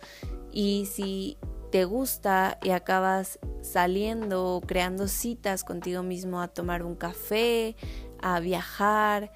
Y 0.51 0.87
si 0.91 1.37
te 1.71 1.85
gusta 1.85 2.59
y 2.61 2.69
acabas 2.69 3.39
saliendo 3.61 4.45
o 4.55 4.61
creando 4.61 5.07
citas 5.07 5.63
contigo 5.63 6.03
mismo 6.03 6.41
a 6.41 6.47
tomar 6.47 6.83
un 6.83 6.95
café, 6.95 7.75
a 8.21 8.39
viajar 8.39 9.31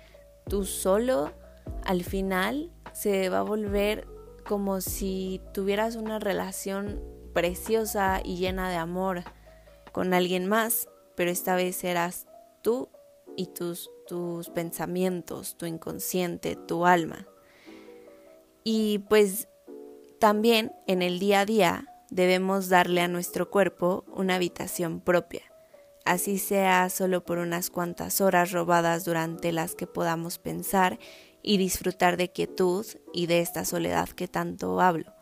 tú 0.47 0.63
solo, 0.65 1.31
al 1.83 2.03
final 2.03 2.71
se 2.93 3.29
va 3.29 3.39
a 3.39 3.43
volver 3.43 4.07
como 4.45 4.81
si 4.81 5.41
tuvieras 5.53 5.95
una 5.95 6.19
relación 6.19 7.01
preciosa 7.33 8.21
y 8.23 8.37
llena 8.37 8.69
de 8.69 8.77
amor 8.77 9.23
con 9.91 10.13
alguien 10.13 10.47
más, 10.47 10.87
pero 11.15 11.31
esta 11.31 11.55
vez 11.55 11.75
serás 11.75 12.27
tú 12.61 12.89
y 13.35 13.47
tus, 13.47 13.89
tus 14.07 14.49
pensamientos, 14.49 15.57
tu 15.57 15.65
inconsciente, 15.65 16.55
tu 16.55 16.85
alma. 16.85 17.27
Y 18.63 18.99
pues 19.09 19.47
también 20.19 20.71
en 20.87 21.01
el 21.01 21.19
día 21.19 21.41
a 21.41 21.45
día 21.45 21.93
debemos 22.09 22.69
darle 22.69 23.01
a 23.01 23.07
nuestro 23.07 23.49
cuerpo 23.49 24.05
una 24.07 24.35
habitación 24.35 24.99
propia, 24.99 25.43
así 26.05 26.37
sea 26.37 26.89
solo 26.89 27.23
por 27.23 27.37
unas 27.37 27.69
cuantas 27.69 28.21
horas 28.21 28.51
robadas 28.51 29.05
durante 29.05 29.51
las 29.51 29.75
que 29.75 29.87
podamos 29.87 30.39
pensar 30.39 30.99
y 31.43 31.57
disfrutar 31.57 32.17
de 32.17 32.31
quietud 32.31 32.85
y 33.13 33.27
de 33.27 33.41
esta 33.41 33.63
soledad 33.63 34.09
que 34.09 34.27
tanto 34.27 34.81
hablo. 34.81 35.13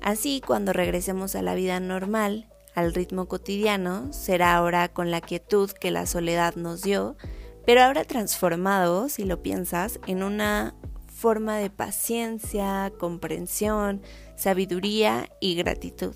Así, 0.00 0.42
cuando 0.46 0.72
regresemos 0.72 1.34
a 1.34 1.42
la 1.42 1.54
vida 1.54 1.80
normal, 1.80 2.48
al 2.74 2.92
ritmo 2.92 3.26
cotidiano, 3.26 4.12
será 4.12 4.54
ahora 4.54 4.88
con 4.88 5.10
la 5.10 5.20
quietud 5.20 5.70
que 5.70 5.90
la 5.90 6.06
soledad 6.06 6.56
nos 6.56 6.82
dio, 6.82 7.16
pero 7.66 7.82
ahora 7.82 8.04
transformado, 8.04 9.08
si 9.08 9.24
lo 9.24 9.42
piensas, 9.42 10.00
en 10.06 10.22
una 10.22 10.74
forma 11.08 11.56
de 11.56 11.70
paciencia, 11.70 12.92
comprensión, 12.98 14.02
sabiduría 14.36 15.30
y 15.40 15.54
gratitud. 15.54 16.14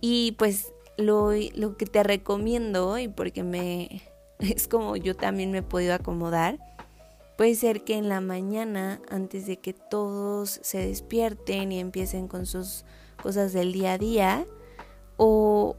Y 0.00 0.32
pues 0.32 0.72
lo, 0.96 1.32
lo 1.54 1.76
que 1.76 1.86
te 1.86 2.02
recomiendo, 2.02 2.98
y 2.98 3.08
porque 3.08 3.42
me 3.42 4.02
es 4.38 4.68
como 4.68 4.96
yo 4.96 5.14
también 5.14 5.50
me 5.50 5.58
he 5.58 5.62
podido 5.62 5.94
acomodar, 5.94 6.58
puede 7.36 7.54
ser 7.54 7.84
que 7.84 7.96
en 7.96 8.08
la 8.08 8.20
mañana, 8.20 9.00
antes 9.08 9.46
de 9.46 9.58
que 9.58 9.72
todos 9.72 10.60
se 10.62 10.86
despierten 10.86 11.72
y 11.72 11.80
empiecen 11.80 12.28
con 12.28 12.46
sus 12.46 12.84
cosas 13.22 13.52
del 13.52 13.72
día 13.72 13.94
a 13.94 13.98
día, 13.98 14.46
o 15.16 15.76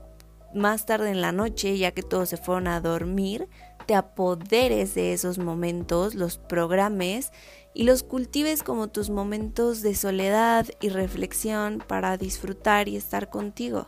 más 0.54 0.86
tarde 0.86 1.10
en 1.10 1.22
la 1.22 1.32
noche, 1.32 1.78
ya 1.78 1.92
que 1.92 2.04
todos 2.04 2.30
se 2.30 2.38
fueron 2.38 2.68
a 2.68 2.82
dormir, 2.82 3.48
apoderes 3.94 4.96
de 4.96 5.14
esos 5.14 5.38
momentos, 5.38 6.16
los 6.16 6.38
programes 6.38 7.32
y 7.74 7.84
los 7.84 8.04
cultives 8.04 8.64
como 8.64 8.90
tus 8.90 9.10
momentos 9.10 9.82
de 9.82 9.96
soledad 9.96 10.68
y 10.82 10.90
reflexión 10.90 11.84
para 11.88 12.18
disfrutar 12.18 12.88
y 12.88 12.98
estar 12.98 13.30
contigo. 13.30 13.88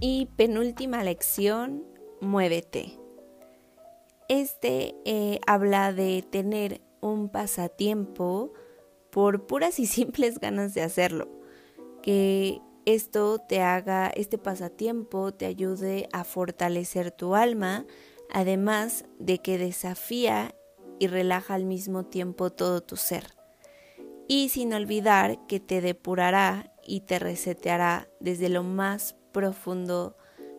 Y 0.00 0.26
penúltima 0.36 1.02
lección, 1.02 1.84
muévete. 2.20 2.98
Este 4.28 4.94
eh, 5.04 5.40
habla 5.46 5.92
de 5.92 6.22
tener 6.22 6.82
un 7.00 7.30
pasatiempo 7.30 8.52
por 9.10 9.46
puras 9.46 9.78
y 9.78 9.86
simples 9.86 10.38
ganas 10.38 10.74
de 10.74 10.82
hacerlo. 10.82 11.28
Que 12.02 12.60
esto 12.94 13.38
te 13.38 13.60
haga, 13.60 14.08
este 14.08 14.38
pasatiempo 14.38 15.32
te 15.32 15.44
ayude 15.44 16.08
a 16.10 16.24
fortalecer 16.24 17.10
tu 17.10 17.34
alma, 17.34 17.84
además 18.30 19.04
de 19.18 19.40
que 19.40 19.58
desafía 19.58 20.54
y 20.98 21.06
relaja 21.06 21.52
al 21.52 21.66
mismo 21.66 22.06
tiempo 22.06 22.48
todo 22.48 22.80
tu 22.82 22.96
ser. 22.96 23.34
Y 24.26 24.48
sin 24.48 24.72
olvidar 24.72 25.46
que 25.46 25.60
te 25.60 25.82
depurará 25.82 26.72
y 26.82 27.00
te 27.00 27.18
reseteará 27.18 28.08
desde 28.20 28.48
lo 28.48 28.62
más 28.62 29.16
profundo 29.32 30.16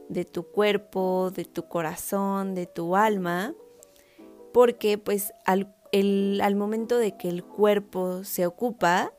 de 0.08 0.24
tu 0.24 0.44
cuerpo, 0.44 1.32
de 1.32 1.46
tu 1.46 1.68
corazón, 1.68 2.54
de 2.54 2.68
tu 2.68 2.96
alma, 2.96 3.56
porque 4.54 5.00
pues 5.00 5.34
al, 5.46 5.74
al 5.92 6.56
momento 6.56 7.00
de 7.00 7.18
que 7.18 7.28
el 7.28 7.44
cuerpo 7.44 8.24
se 8.24 8.46
ocupa, 8.46 9.14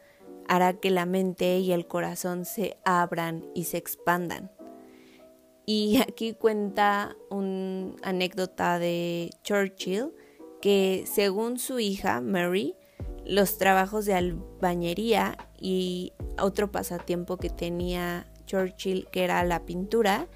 hará 0.51 0.73
que 0.73 0.91
la 0.91 1.07
mente 1.07 1.61
y 1.61 1.71
el 1.71 1.87
corazón 1.87 2.45
se 2.45 2.77
abran 2.85 3.45
y 3.55 3.65
se 3.65 3.77
expandan. 3.77 4.51
Y 5.65 5.99
aquí 6.03 6.35
cuenta 6.35 7.17
una 7.31 7.95
anécdota 8.03 8.81
de 8.81 9.31
Churchill 9.45 10.13
que 10.61 11.05
según 11.07 11.59
su 11.61 11.79
hija 11.79 12.21
Mary, 12.21 12.75
los 13.25 13.59
trabajos 13.59 14.07
de 14.07 14.15
albañería 14.15 15.39
y 15.57 16.15
otro 16.37 16.73
pasatiempo 16.73 17.37
que 17.37 17.49
tenía 17.49 18.27
Churchill, 18.47 19.07
que 19.13 19.23
era 19.23 19.45
la 19.45 19.65
pintura, 19.65 20.27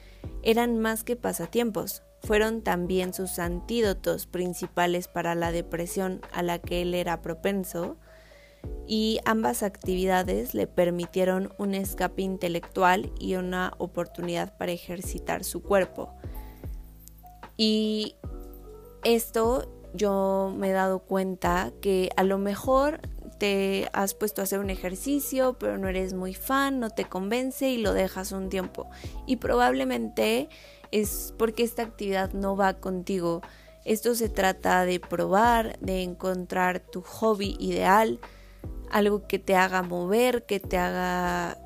eran 0.45 0.79
más 0.79 1.03
que 1.03 1.17
pasatiempos, 1.17 2.05
fueron 2.21 2.63
también 2.63 3.13
sus 3.13 3.41
antídotos 3.41 4.29
principales 4.29 5.09
para 5.09 5.35
la 5.35 5.51
depresión 5.51 6.21
a 6.33 6.45
la 6.45 6.61
que 6.61 6.83
él 6.83 6.95
era 6.95 7.21
propenso, 7.21 7.99
y 8.87 9.21
ambas 9.25 9.63
actividades 9.63 10.55
le 10.55 10.67
permitieron 10.67 11.53
un 11.59 11.75
escape 11.75 12.23
intelectual 12.23 13.13
y 13.19 13.37
una 13.37 13.73
oportunidad 13.79 14.57
para 14.59 14.73
ejercitar 14.73 15.45
su 15.45 15.63
cuerpo. 15.63 16.15
Y 17.57 18.17
esto 19.05 19.71
yo 19.95 20.53
me 20.57 20.71
he 20.71 20.73
dado 20.73 21.01
cuenta 21.01 21.73
que 21.81 22.11
a 22.17 22.25
lo 22.25 22.39
mejor 22.39 23.01
te 23.39 23.89
has 23.93 24.15
puesto 24.15 24.41
a 24.41 24.45
hacer 24.45 24.59
un 24.59 24.71
ejercicio, 24.71 25.57
pero 25.59 25.79
no 25.79 25.89
eres 25.89 26.15
muy 26.15 26.35
fan, 26.35 26.81
no 26.81 26.91
te 26.91 27.05
convence 27.05 27.71
y 27.71 27.79
lo 27.79 27.93
dejas 27.93 28.33
un 28.33 28.49
tiempo. 28.49 28.89
Y 29.27 29.37
probablemente 29.37 30.49
es 30.91 31.35
porque 31.39 31.63
esta 31.63 31.83
actividad 31.83 32.33
no 32.33 32.57
va 32.57 32.75
contigo. 32.75 33.43
Esto 33.85 34.15
se 34.15 34.29
trata 34.29 34.85
de 34.85 35.01
probar, 35.01 35.79
de 35.81 36.03
encontrar 36.03 36.81
tu 36.81 37.03
hobby 37.03 37.57
ideal, 37.61 38.21
algo 38.95 39.27
que 39.27 39.41
te 39.41 39.57
haga 39.57 39.83
mover, 39.83 40.47
que 40.47 40.61
te 40.61 40.79
haga 40.79 41.59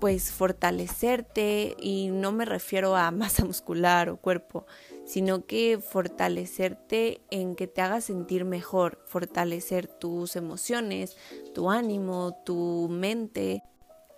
pues 0.00 0.32
fortalecerte 0.32 1.76
y 1.78 2.08
no 2.08 2.32
me 2.32 2.46
refiero 2.46 2.96
a 2.96 3.10
masa 3.10 3.44
muscular 3.44 4.08
o 4.08 4.16
cuerpo, 4.16 4.64
sino 5.04 5.44
que 5.44 5.78
fortalecerte 5.78 7.20
en 7.30 7.54
que 7.54 7.66
te 7.66 7.82
haga 7.82 8.00
sentir 8.00 8.46
mejor, 8.46 8.98
fortalecer 9.04 9.88
tus 9.88 10.36
emociones, 10.36 11.18
tu 11.54 11.70
ánimo, 11.70 12.40
tu 12.46 12.88
mente. 12.90 13.62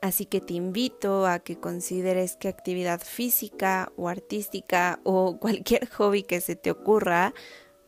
Así 0.00 0.24
que 0.24 0.40
te 0.40 0.54
invito 0.54 1.26
a 1.26 1.40
que 1.40 1.58
consideres 1.58 2.36
qué 2.36 2.46
actividad 2.46 3.00
física 3.00 3.90
o 3.96 4.08
artística 4.08 5.00
o 5.02 5.36
cualquier 5.40 5.88
hobby 5.88 6.22
que 6.22 6.40
se 6.40 6.54
te 6.54 6.70
ocurra 6.70 7.34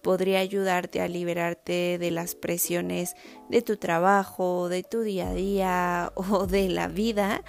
podría 0.05 0.41
ayudarte 0.41 1.01
a 1.01 1.09
liberarte 1.09 1.99
de 1.99 2.11
las 2.13 2.37
presiones 2.37 3.17
de 3.49 3.63
tu 3.63 3.79
trabajo, 3.79 4.69
de 4.69 4.85
tu 4.85 5.01
día 5.01 5.31
a 5.31 5.35
día 5.35 6.13
o 6.17 6.47
de 6.47 6.69
la 6.69 6.87
vida 6.87 7.43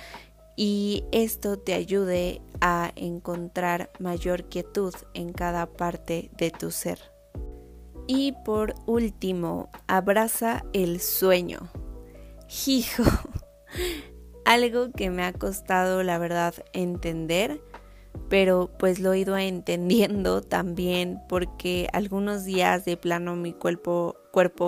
y 0.56 1.04
esto 1.12 1.60
te 1.60 1.74
ayude 1.74 2.42
a 2.62 2.94
encontrar 2.96 3.92
mayor 4.00 4.46
quietud 4.46 4.96
en 5.14 5.34
cada 5.34 5.66
parte 5.66 6.32
de 6.38 6.50
tu 6.50 6.72
ser. 6.72 6.98
Y 8.08 8.34
por 8.46 8.74
último, 8.86 9.70
abraza 9.88 10.64
el 10.72 11.02
sueño. 11.02 11.70
Hijo, 12.68 13.04
algo 14.46 14.92
que 14.92 15.10
me 15.10 15.24
ha 15.24 15.34
costado 15.34 16.04
la 16.04 16.18
verdad 16.20 16.54
entender, 16.72 17.62
pero 18.30 18.70
pues 18.78 19.00
lo 19.00 19.14
he 19.14 19.20
ido 19.20 19.38
entendiendo 19.38 20.42
también 20.44 21.22
porque 21.30 21.88
algunos 21.94 22.46
días 22.46 22.86
de 22.86 22.98
plano 22.98 23.36
mi 23.36 23.54
cuerpo, 23.54 24.16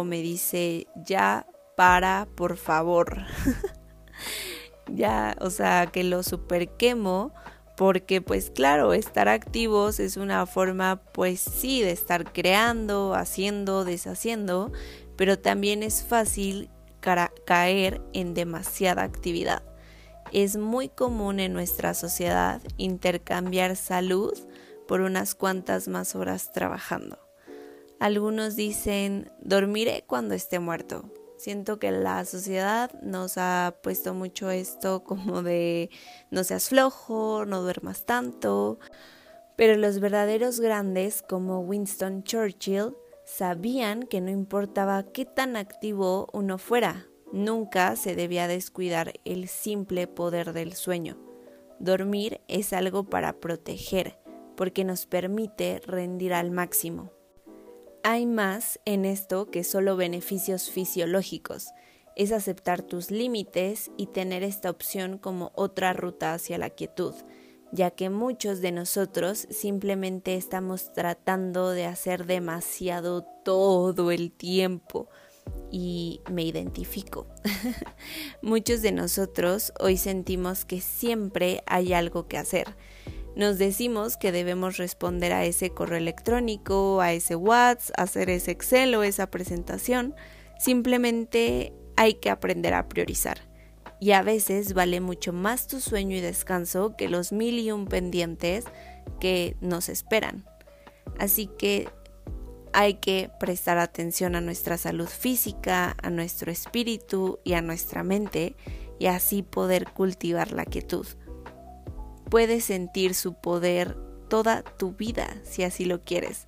me 0.04 0.22
dice 0.22 0.88
ya 0.96 1.46
para, 1.76 2.28
por 2.36 2.58
favor. 2.58 3.24
ya, 4.88 5.36
o 5.42 5.50
sea, 5.50 5.88
que 5.88 6.04
lo 6.04 6.24
super 6.24 6.70
quemo 6.78 7.34
porque 7.76 8.22
pues 8.22 8.50
claro, 8.50 8.94
estar 8.94 9.30
activos 9.30 10.00
es 10.00 10.18
una 10.18 10.48
forma 10.48 11.00
pues 11.14 11.40
sí 11.40 11.82
de 11.84 11.92
estar 11.92 12.34
creando, 12.34 13.14
haciendo, 13.14 13.86
deshaciendo, 13.86 14.72
pero 15.16 15.38
también 15.38 15.84
es 15.84 16.04
fácil 16.04 16.70
caer 17.46 18.02
en 18.14 18.34
demasiada 18.34 19.04
actividad. 19.04 19.67
Es 20.38 20.56
muy 20.56 20.88
común 20.88 21.40
en 21.40 21.52
nuestra 21.52 21.96
sociedad 21.96 22.62
intercambiar 22.78 23.76
salud 23.76 24.38
por 24.88 25.02
unas 25.02 25.34
cuantas 25.34 25.88
más 25.88 26.16
horas 26.16 26.52
trabajando. 26.52 27.18
Algunos 28.00 28.56
dicen, 28.56 29.32
dormiré 29.42 30.04
cuando 30.06 30.36
esté 30.36 30.60
muerto. 30.60 31.12
Siento 31.38 31.80
que 31.80 31.90
la 31.90 32.24
sociedad 32.24 32.92
nos 33.02 33.40
ha 33.40 33.78
puesto 33.82 34.14
mucho 34.14 34.52
esto 34.52 35.04
como 35.04 35.42
de 35.42 35.90
no 36.30 36.44
seas 36.44 36.70
flojo, 36.70 37.46
no 37.48 37.64
duermas 37.64 38.06
tanto. 38.06 38.78
Pero 39.56 39.76
los 39.76 40.00
verdaderos 40.00 40.60
grandes 40.60 41.24
como 41.24 41.62
Winston 41.62 42.24
Churchill 42.24 42.96
sabían 43.26 44.04
que 44.04 44.22
no 44.22 44.30
importaba 44.30 45.02
qué 45.02 45.26
tan 45.26 45.56
activo 45.56 46.28
uno 46.32 46.60
fuera, 46.60 47.08
nunca 47.32 47.96
se 47.96 48.16
debía 48.16 48.48
descuidar 48.48 49.14
el 49.26 49.48
simple 49.48 50.08
poder 50.08 50.54
del 50.54 50.74
sueño. 50.74 51.18
Dormir 51.80 52.42
es 52.48 52.74
algo 52.74 53.04
para 53.04 53.40
proteger, 53.40 54.18
porque 54.56 54.84
nos 54.84 55.06
permite 55.06 55.80
rendir 55.86 56.34
al 56.34 56.52
máximo. 56.52 57.12
Hay 58.04 58.26
más 58.26 58.80
en 58.86 59.06
esto 59.06 59.52
que 59.52 59.64
solo 59.64 59.96
beneficios 59.96 60.70
fisiológicos. 60.70 61.68
Es 62.16 62.32
aceptar 62.32 62.82
tus 62.82 63.12
límites 63.12 63.92
y 63.98 64.08
tener 64.08 64.44
esta 64.44 64.70
opción 64.72 65.18
como 65.18 65.52
otra 65.56 65.94
ruta 65.94 66.34
hacia 66.34 66.58
la 66.58 66.72
quietud, 66.72 67.14
ya 67.72 67.92
que 67.92 68.10
muchos 68.10 68.62
de 68.62 68.72
nosotros 68.72 69.48
simplemente 69.52 70.36
estamos 70.36 70.94
tratando 70.94 71.70
de 71.72 71.86
hacer 71.86 72.26
demasiado 72.26 73.24
todo 73.44 74.10
el 74.10 74.32
tiempo 74.32 75.10
y 75.72 76.22
me 76.32 76.44
identifico. 76.44 77.28
muchos 78.42 78.82
de 78.82 78.92
nosotros 78.92 79.74
hoy 79.80 79.98
sentimos 79.98 80.66
que 80.66 80.82
siempre 80.82 81.64
hay 81.66 81.94
algo 81.94 82.28
que 82.28 82.38
hacer 82.38 82.76
nos 83.38 83.60
decimos 83.60 84.18
que 84.18 84.32
debemos 84.32 84.78
responder 84.78 85.32
a 85.32 85.46
ese 85.46 85.70
correo 85.70 86.00
electrónico, 86.00 87.02
a 87.02 87.14
ese 87.14 87.36
WhatsApp, 87.36 87.94
hacer 88.00 88.32
ese 88.32 88.50
Excel 88.50 88.96
o 88.96 89.04
esa 89.04 89.30
presentación. 89.30 90.16
Simplemente 90.58 91.72
hay 91.98 92.16
que 92.16 92.32
aprender 92.32 92.74
a 92.74 92.90
priorizar. 92.90 93.48
Y 94.00 94.14
a 94.14 94.24
veces 94.24 94.74
vale 94.74 95.02
mucho 95.02 95.34
más 95.34 95.68
tu 95.68 95.80
sueño 95.80 96.18
y 96.18 96.20
descanso 96.20 96.96
que 96.98 97.10
los 97.10 97.32
mil 97.32 97.60
y 97.60 97.72
un 97.72 97.86
pendientes 97.86 98.66
que 99.20 99.56
nos 99.62 99.88
esperan. 99.88 100.44
Así 101.20 101.46
que 101.46 101.90
hay 102.78 102.96
que 102.96 103.32
prestar 103.40 103.78
atención 103.80 104.36
a 104.36 104.42
nuestra 104.42 104.78
salud 104.78 105.08
física, 105.08 105.96
a 106.02 106.10
nuestro 106.10 106.52
espíritu 106.52 107.40
y 107.44 107.54
a 107.54 107.62
nuestra 107.62 108.04
mente 108.04 108.56
y 109.00 109.08
así 109.08 109.42
poder 109.42 109.86
cultivar 109.94 110.52
la 110.52 110.66
quietud 110.66 111.08
puedes 112.30 112.66
sentir 112.66 113.16
su 113.16 113.34
poder 113.34 113.98
toda 114.30 114.64
tu 114.64 114.94
vida 114.94 115.38
si 115.44 115.64
así 115.64 115.86
lo 115.86 116.04
quieres. 116.04 116.48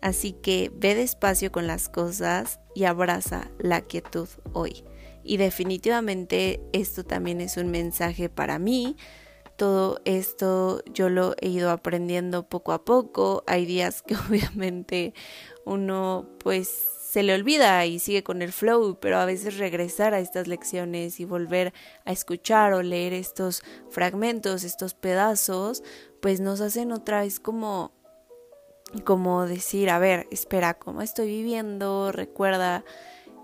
Así 0.00 0.32
que 0.32 0.70
ve 0.74 0.94
despacio 0.94 1.50
con 1.50 1.66
las 1.66 1.88
cosas 1.88 2.60
y 2.74 2.84
abraza 2.84 3.50
la 3.58 3.80
quietud 3.80 4.28
hoy. 4.52 4.84
Y 5.24 5.38
definitivamente 5.38 6.60
esto 6.72 7.04
también 7.04 7.40
es 7.40 7.56
un 7.56 7.70
mensaje 7.70 8.28
para 8.28 8.58
mí. 8.58 8.96
Todo 9.56 10.00
esto 10.04 10.82
yo 10.92 11.08
lo 11.08 11.34
he 11.40 11.48
ido 11.48 11.70
aprendiendo 11.70 12.48
poco 12.48 12.72
a 12.72 12.84
poco. 12.84 13.42
Hay 13.46 13.66
días 13.66 14.02
que 14.02 14.14
obviamente 14.28 15.14
uno 15.64 16.28
pues 16.38 16.68
se 16.68 17.22
le 17.22 17.34
olvida 17.34 17.86
y 17.86 17.98
sigue 17.98 18.22
con 18.22 18.42
el 18.42 18.52
flow, 18.52 18.98
pero 19.00 19.16
a 19.16 19.24
veces 19.24 19.56
regresar 19.56 20.12
a 20.12 20.20
estas 20.20 20.48
lecciones 20.48 21.18
y 21.18 21.24
volver 21.24 21.72
a 22.04 22.12
escuchar 22.12 22.74
o 22.74 22.82
leer 22.82 23.14
estos 23.14 23.62
fragmentos, 23.88 24.64
estos 24.64 24.92
pedazos, 24.92 25.82
pues 26.20 26.40
nos 26.40 26.60
hacen 26.60 26.92
otra 26.92 27.20
vez 27.20 27.40
como 27.40 27.92
como 29.04 29.46
decir, 29.46 29.90
a 29.90 29.98
ver, 29.98 30.28
espera, 30.30 30.74
¿cómo 30.74 31.02
estoy 31.02 31.26
viviendo? 31.28 32.12
Recuerda, 32.12 32.84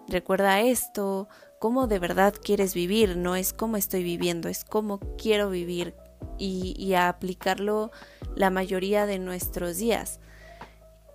recuerda 0.06 0.60
esto, 0.60 1.28
cómo 1.58 1.86
de 1.86 1.98
verdad 1.98 2.34
quieres 2.42 2.74
vivir, 2.74 3.16
no 3.16 3.36
es 3.36 3.52
cómo 3.52 3.76
estoy 3.76 4.02
viviendo, 4.02 4.48
es 4.48 4.64
cómo 4.64 5.00
quiero 5.16 5.50
vivir 5.50 5.94
y, 6.38 6.94
a 6.94 7.08
aplicarlo 7.08 7.90
la 8.34 8.50
mayoría 8.50 9.06
de 9.06 9.18
nuestros 9.18 9.78
días. 9.78 10.20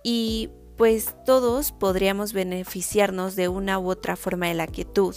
Y 0.02 0.50
pues 0.76 1.16
todos 1.24 1.72
podríamos 1.72 2.32
beneficiarnos 2.32 3.36
de 3.36 3.48
una 3.48 3.78
u 3.78 3.90
otra 3.90 4.16
forma 4.16 4.46
de 4.46 4.54
la 4.54 4.66
quietud, 4.66 5.14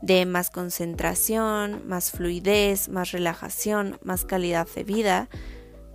de 0.00 0.26
más 0.26 0.50
concentración, 0.50 1.86
más 1.86 2.10
fluidez, 2.10 2.88
más 2.88 3.12
relajación, 3.12 3.98
más 4.02 4.24
calidad 4.24 4.66
de 4.74 4.84
vida, 4.84 5.28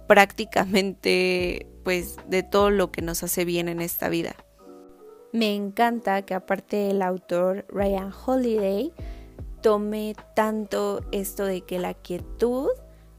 prácticamente 0.07 1.67
pues 1.83 2.17
de 2.27 2.43
todo 2.43 2.69
lo 2.69 2.91
que 2.91 3.01
nos 3.01 3.23
hace 3.23 3.45
bien 3.45 3.67
en 3.67 3.81
esta 3.81 4.09
vida. 4.09 4.35
Me 5.31 5.53
encanta 5.53 6.23
que 6.23 6.33
aparte 6.33 6.89
el 6.89 7.01
autor 7.01 7.65
Ryan 7.69 8.11
Holiday 8.25 8.91
tome 9.61 10.15
tanto 10.35 11.01
esto 11.11 11.45
de 11.45 11.61
que 11.61 11.77
la 11.77 11.93
quietud 11.93 12.69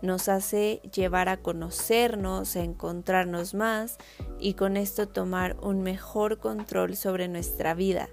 nos 0.03 0.29
hace 0.29 0.81
llevar 0.95 1.29
a 1.29 1.39
conocernos, 1.39 2.57
a 2.57 2.63
encontrarnos 2.63 3.55
más 3.55 3.99
y 4.39 4.55
con 4.55 4.77
esto 4.77 5.09
tomar 5.09 5.57
un 5.63 5.83
mejor 5.83 6.39
control 6.39 6.97
sobre 6.97 7.29
nuestra 7.29 7.75
vida, 7.75 8.09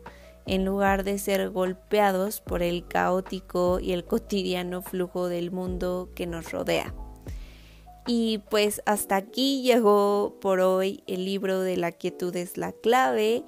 en 0.45 0.65
lugar 0.65 1.03
de 1.03 1.17
ser 1.19 1.49
golpeados 1.49 2.41
por 2.41 2.63
el 2.63 2.87
caótico 2.87 3.79
y 3.79 3.91
el 3.91 4.05
cotidiano 4.05 4.81
flujo 4.81 5.27
del 5.27 5.51
mundo 5.51 6.09
que 6.15 6.27
nos 6.27 6.51
rodea. 6.51 6.93
Y 8.07 8.37
pues 8.49 8.81
hasta 8.85 9.17
aquí 9.17 9.61
llegó 9.63 10.37
por 10.39 10.61
hoy 10.61 11.03
el 11.07 11.25
libro 11.25 11.59
de 11.59 11.75
la 11.75 11.91
quietud 11.91 12.33
es 12.37 12.57
la 12.57 12.71
clave. 12.71 13.43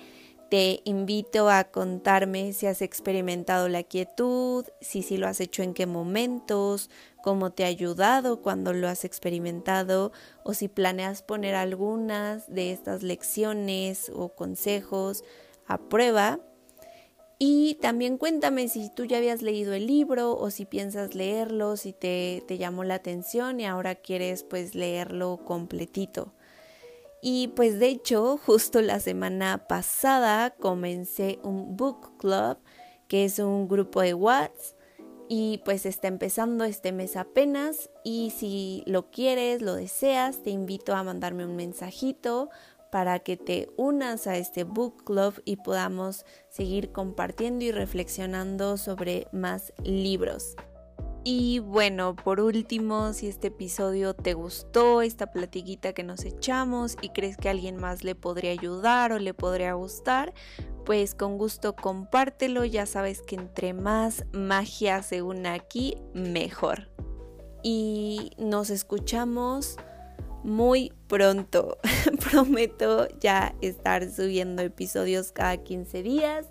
Te 0.49 0.81
invito 0.83 1.47
a 1.47 1.65
contarme 1.65 2.53
si 2.53 2.65
has 2.65 2.81
experimentado 2.81 3.69
la 3.69 3.83
quietud, 3.83 4.65
si 4.81 5.03
sí 5.03 5.17
lo 5.17 5.27
has 5.27 5.39
hecho 5.41 5.61
en 5.61 5.75
qué 5.75 5.85
momentos, 5.85 6.89
cómo 7.21 7.51
te 7.51 7.65
ha 7.65 7.67
ayudado 7.67 8.41
cuando 8.41 8.73
lo 8.73 8.87
has 8.87 9.05
experimentado 9.05 10.11
o 10.43 10.55
si 10.55 10.67
planeas 10.67 11.21
poner 11.21 11.53
algunas 11.53 12.51
de 12.51 12.71
estas 12.71 13.03
lecciones 13.03 14.11
o 14.15 14.29
consejos 14.29 15.23
a 15.67 15.77
prueba. 15.77 16.39
Y 17.37 17.75
también 17.75 18.17
cuéntame 18.17 18.69
si 18.69 18.89
tú 18.89 19.05
ya 19.05 19.17
habías 19.17 19.43
leído 19.43 19.73
el 19.73 19.85
libro 19.85 20.35
o 20.35 20.49
si 20.49 20.65
piensas 20.65 21.13
leerlo, 21.13 21.77
si 21.77 21.93
te, 21.93 22.43
te 22.47 22.57
llamó 22.57 22.83
la 22.83 22.95
atención 22.95 23.59
y 23.59 23.67
ahora 23.67 23.93
quieres 23.93 24.41
pues 24.41 24.73
leerlo 24.73 25.39
completito. 25.45 26.33
Y 27.21 27.49
pues 27.49 27.79
de 27.79 27.87
hecho, 27.87 28.37
justo 28.37 28.81
la 28.81 28.99
semana 28.99 29.67
pasada 29.67 30.51
comencé 30.51 31.39
un 31.43 31.75
book 31.75 32.17
club, 32.17 32.57
que 33.07 33.25
es 33.25 33.39
un 33.39 33.67
grupo 33.67 34.01
de 34.01 34.13
WhatsApp 34.13 34.79
y 35.31 35.61
pues 35.63 35.85
está 35.85 36.07
empezando 36.07 36.63
este 36.63 36.91
mes 36.91 37.15
apenas 37.15 37.91
y 38.03 38.31
si 38.31 38.83
lo 38.87 39.11
quieres, 39.11 39.61
lo 39.61 39.75
deseas, 39.75 40.41
te 40.41 40.49
invito 40.49 40.95
a 40.95 41.03
mandarme 41.03 41.45
un 41.45 41.55
mensajito 41.55 42.49
para 42.91 43.19
que 43.19 43.37
te 43.37 43.69
unas 43.77 44.25
a 44.25 44.37
este 44.37 44.63
book 44.63 45.03
club 45.03 45.39
y 45.45 45.57
podamos 45.57 46.25
seguir 46.49 46.91
compartiendo 46.91 47.63
y 47.63 47.71
reflexionando 47.71 48.77
sobre 48.77 49.27
más 49.31 49.71
libros. 49.83 50.55
Y 51.23 51.59
bueno, 51.59 52.15
por 52.15 52.39
último, 52.39 53.13
si 53.13 53.27
este 53.27 53.47
episodio 53.47 54.13
te 54.13 54.33
gustó, 54.33 55.01
esta 55.01 55.27
platiquita 55.27 55.93
que 55.93 56.03
nos 56.03 56.23
echamos 56.23 56.95
y 57.01 57.09
crees 57.09 57.35
que 57.35 57.49
alguien 57.49 57.75
más 57.75 58.03
le 58.03 58.15
podría 58.15 58.51
ayudar 58.51 59.11
o 59.11 59.19
le 59.19 59.33
podría 59.33 59.73
gustar, 59.73 60.33
pues 60.85 61.15
con 61.15 61.37
gusto 61.37 61.75
compártelo, 61.75 62.63
ya 62.63 62.85
sabes 62.85 63.21
que 63.21 63.35
entre 63.35 63.73
más 63.73 64.25
magia 64.31 65.03
se 65.03 65.21
una 65.21 65.53
aquí, 65.53 65.97
mejor. 66.13 66.89
Y 67.63 68.31
nos 68.37 68.69
escuchamos 68.69 69.75
muy 70.43 70.93
pronto. 71.07 71.77
Prometo 72.31 73.09
ya 73.19 73.53
estar 73.61 74.09
subiendo 74.09 74.61
episodios 74.61 75.33
cada 75.33 75.57
15 75.57 76.01
días 76.01 76.45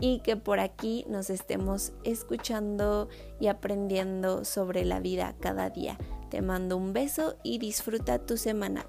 y 0.00 0.20
que 0.20 0.36
por 0.36 0.60
aquí 0.60 1.04
nos 1.08 1.30
estemos 1.30 1.92
escuchando 2.04 3.08
y 3.38 3.48
aprendiendo 3.48 4.44
sobre 4.44 4.84
la 4.84 4.98
vida 5.00 5.34
cada 5.40 5.70
día. 5.70 5.98
Te 6.30 6.42
mando 6.42 6.76
un 6.76 6.92
beso 6.92 7.36
y 7.42 7.58
disfruta 7.58 8.18
tu 8.18 8.36
semana. 8.36 8.86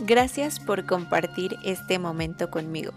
Gracias 0.00 0.60
por 0.60 0.86
compartir 0.86 1.56
este 1.64 1.98
momento 1.98 2.50
conmigo. 2.50 2.92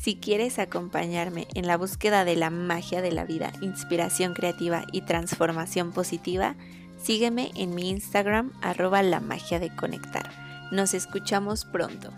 Si 0.00 0.16
quieres 0.16 0.58
acompañarme 0.58 1.48
en 1.54 1.66
la 1.66 1.76
búsqueda 1.76 2.24
de 2.24 2.36
la 2.36 2.50
magia 2.50 3.02
de 3.02 3.12
la 3.12 3.24
vida, 3.24 3.52
inspiración 3.60 4.34
creativa 4.34 4.84
y 4.92 5.02
transformación 5.02 5.92
positiva, 5.92 6.54
sígueme 7.02 7.50
en 7.56 7.74
mi 7.74 7.90
Instagram 7.90 8.52
arroba 8.62 9.02
la 9.02 9.20
magia 9.20 9.58
de 9.58 9.74
conectar. 9.74 10.30
Nos 10.70 10.94
escuchamos 10.94 11.64
pronto. 11.64 12.10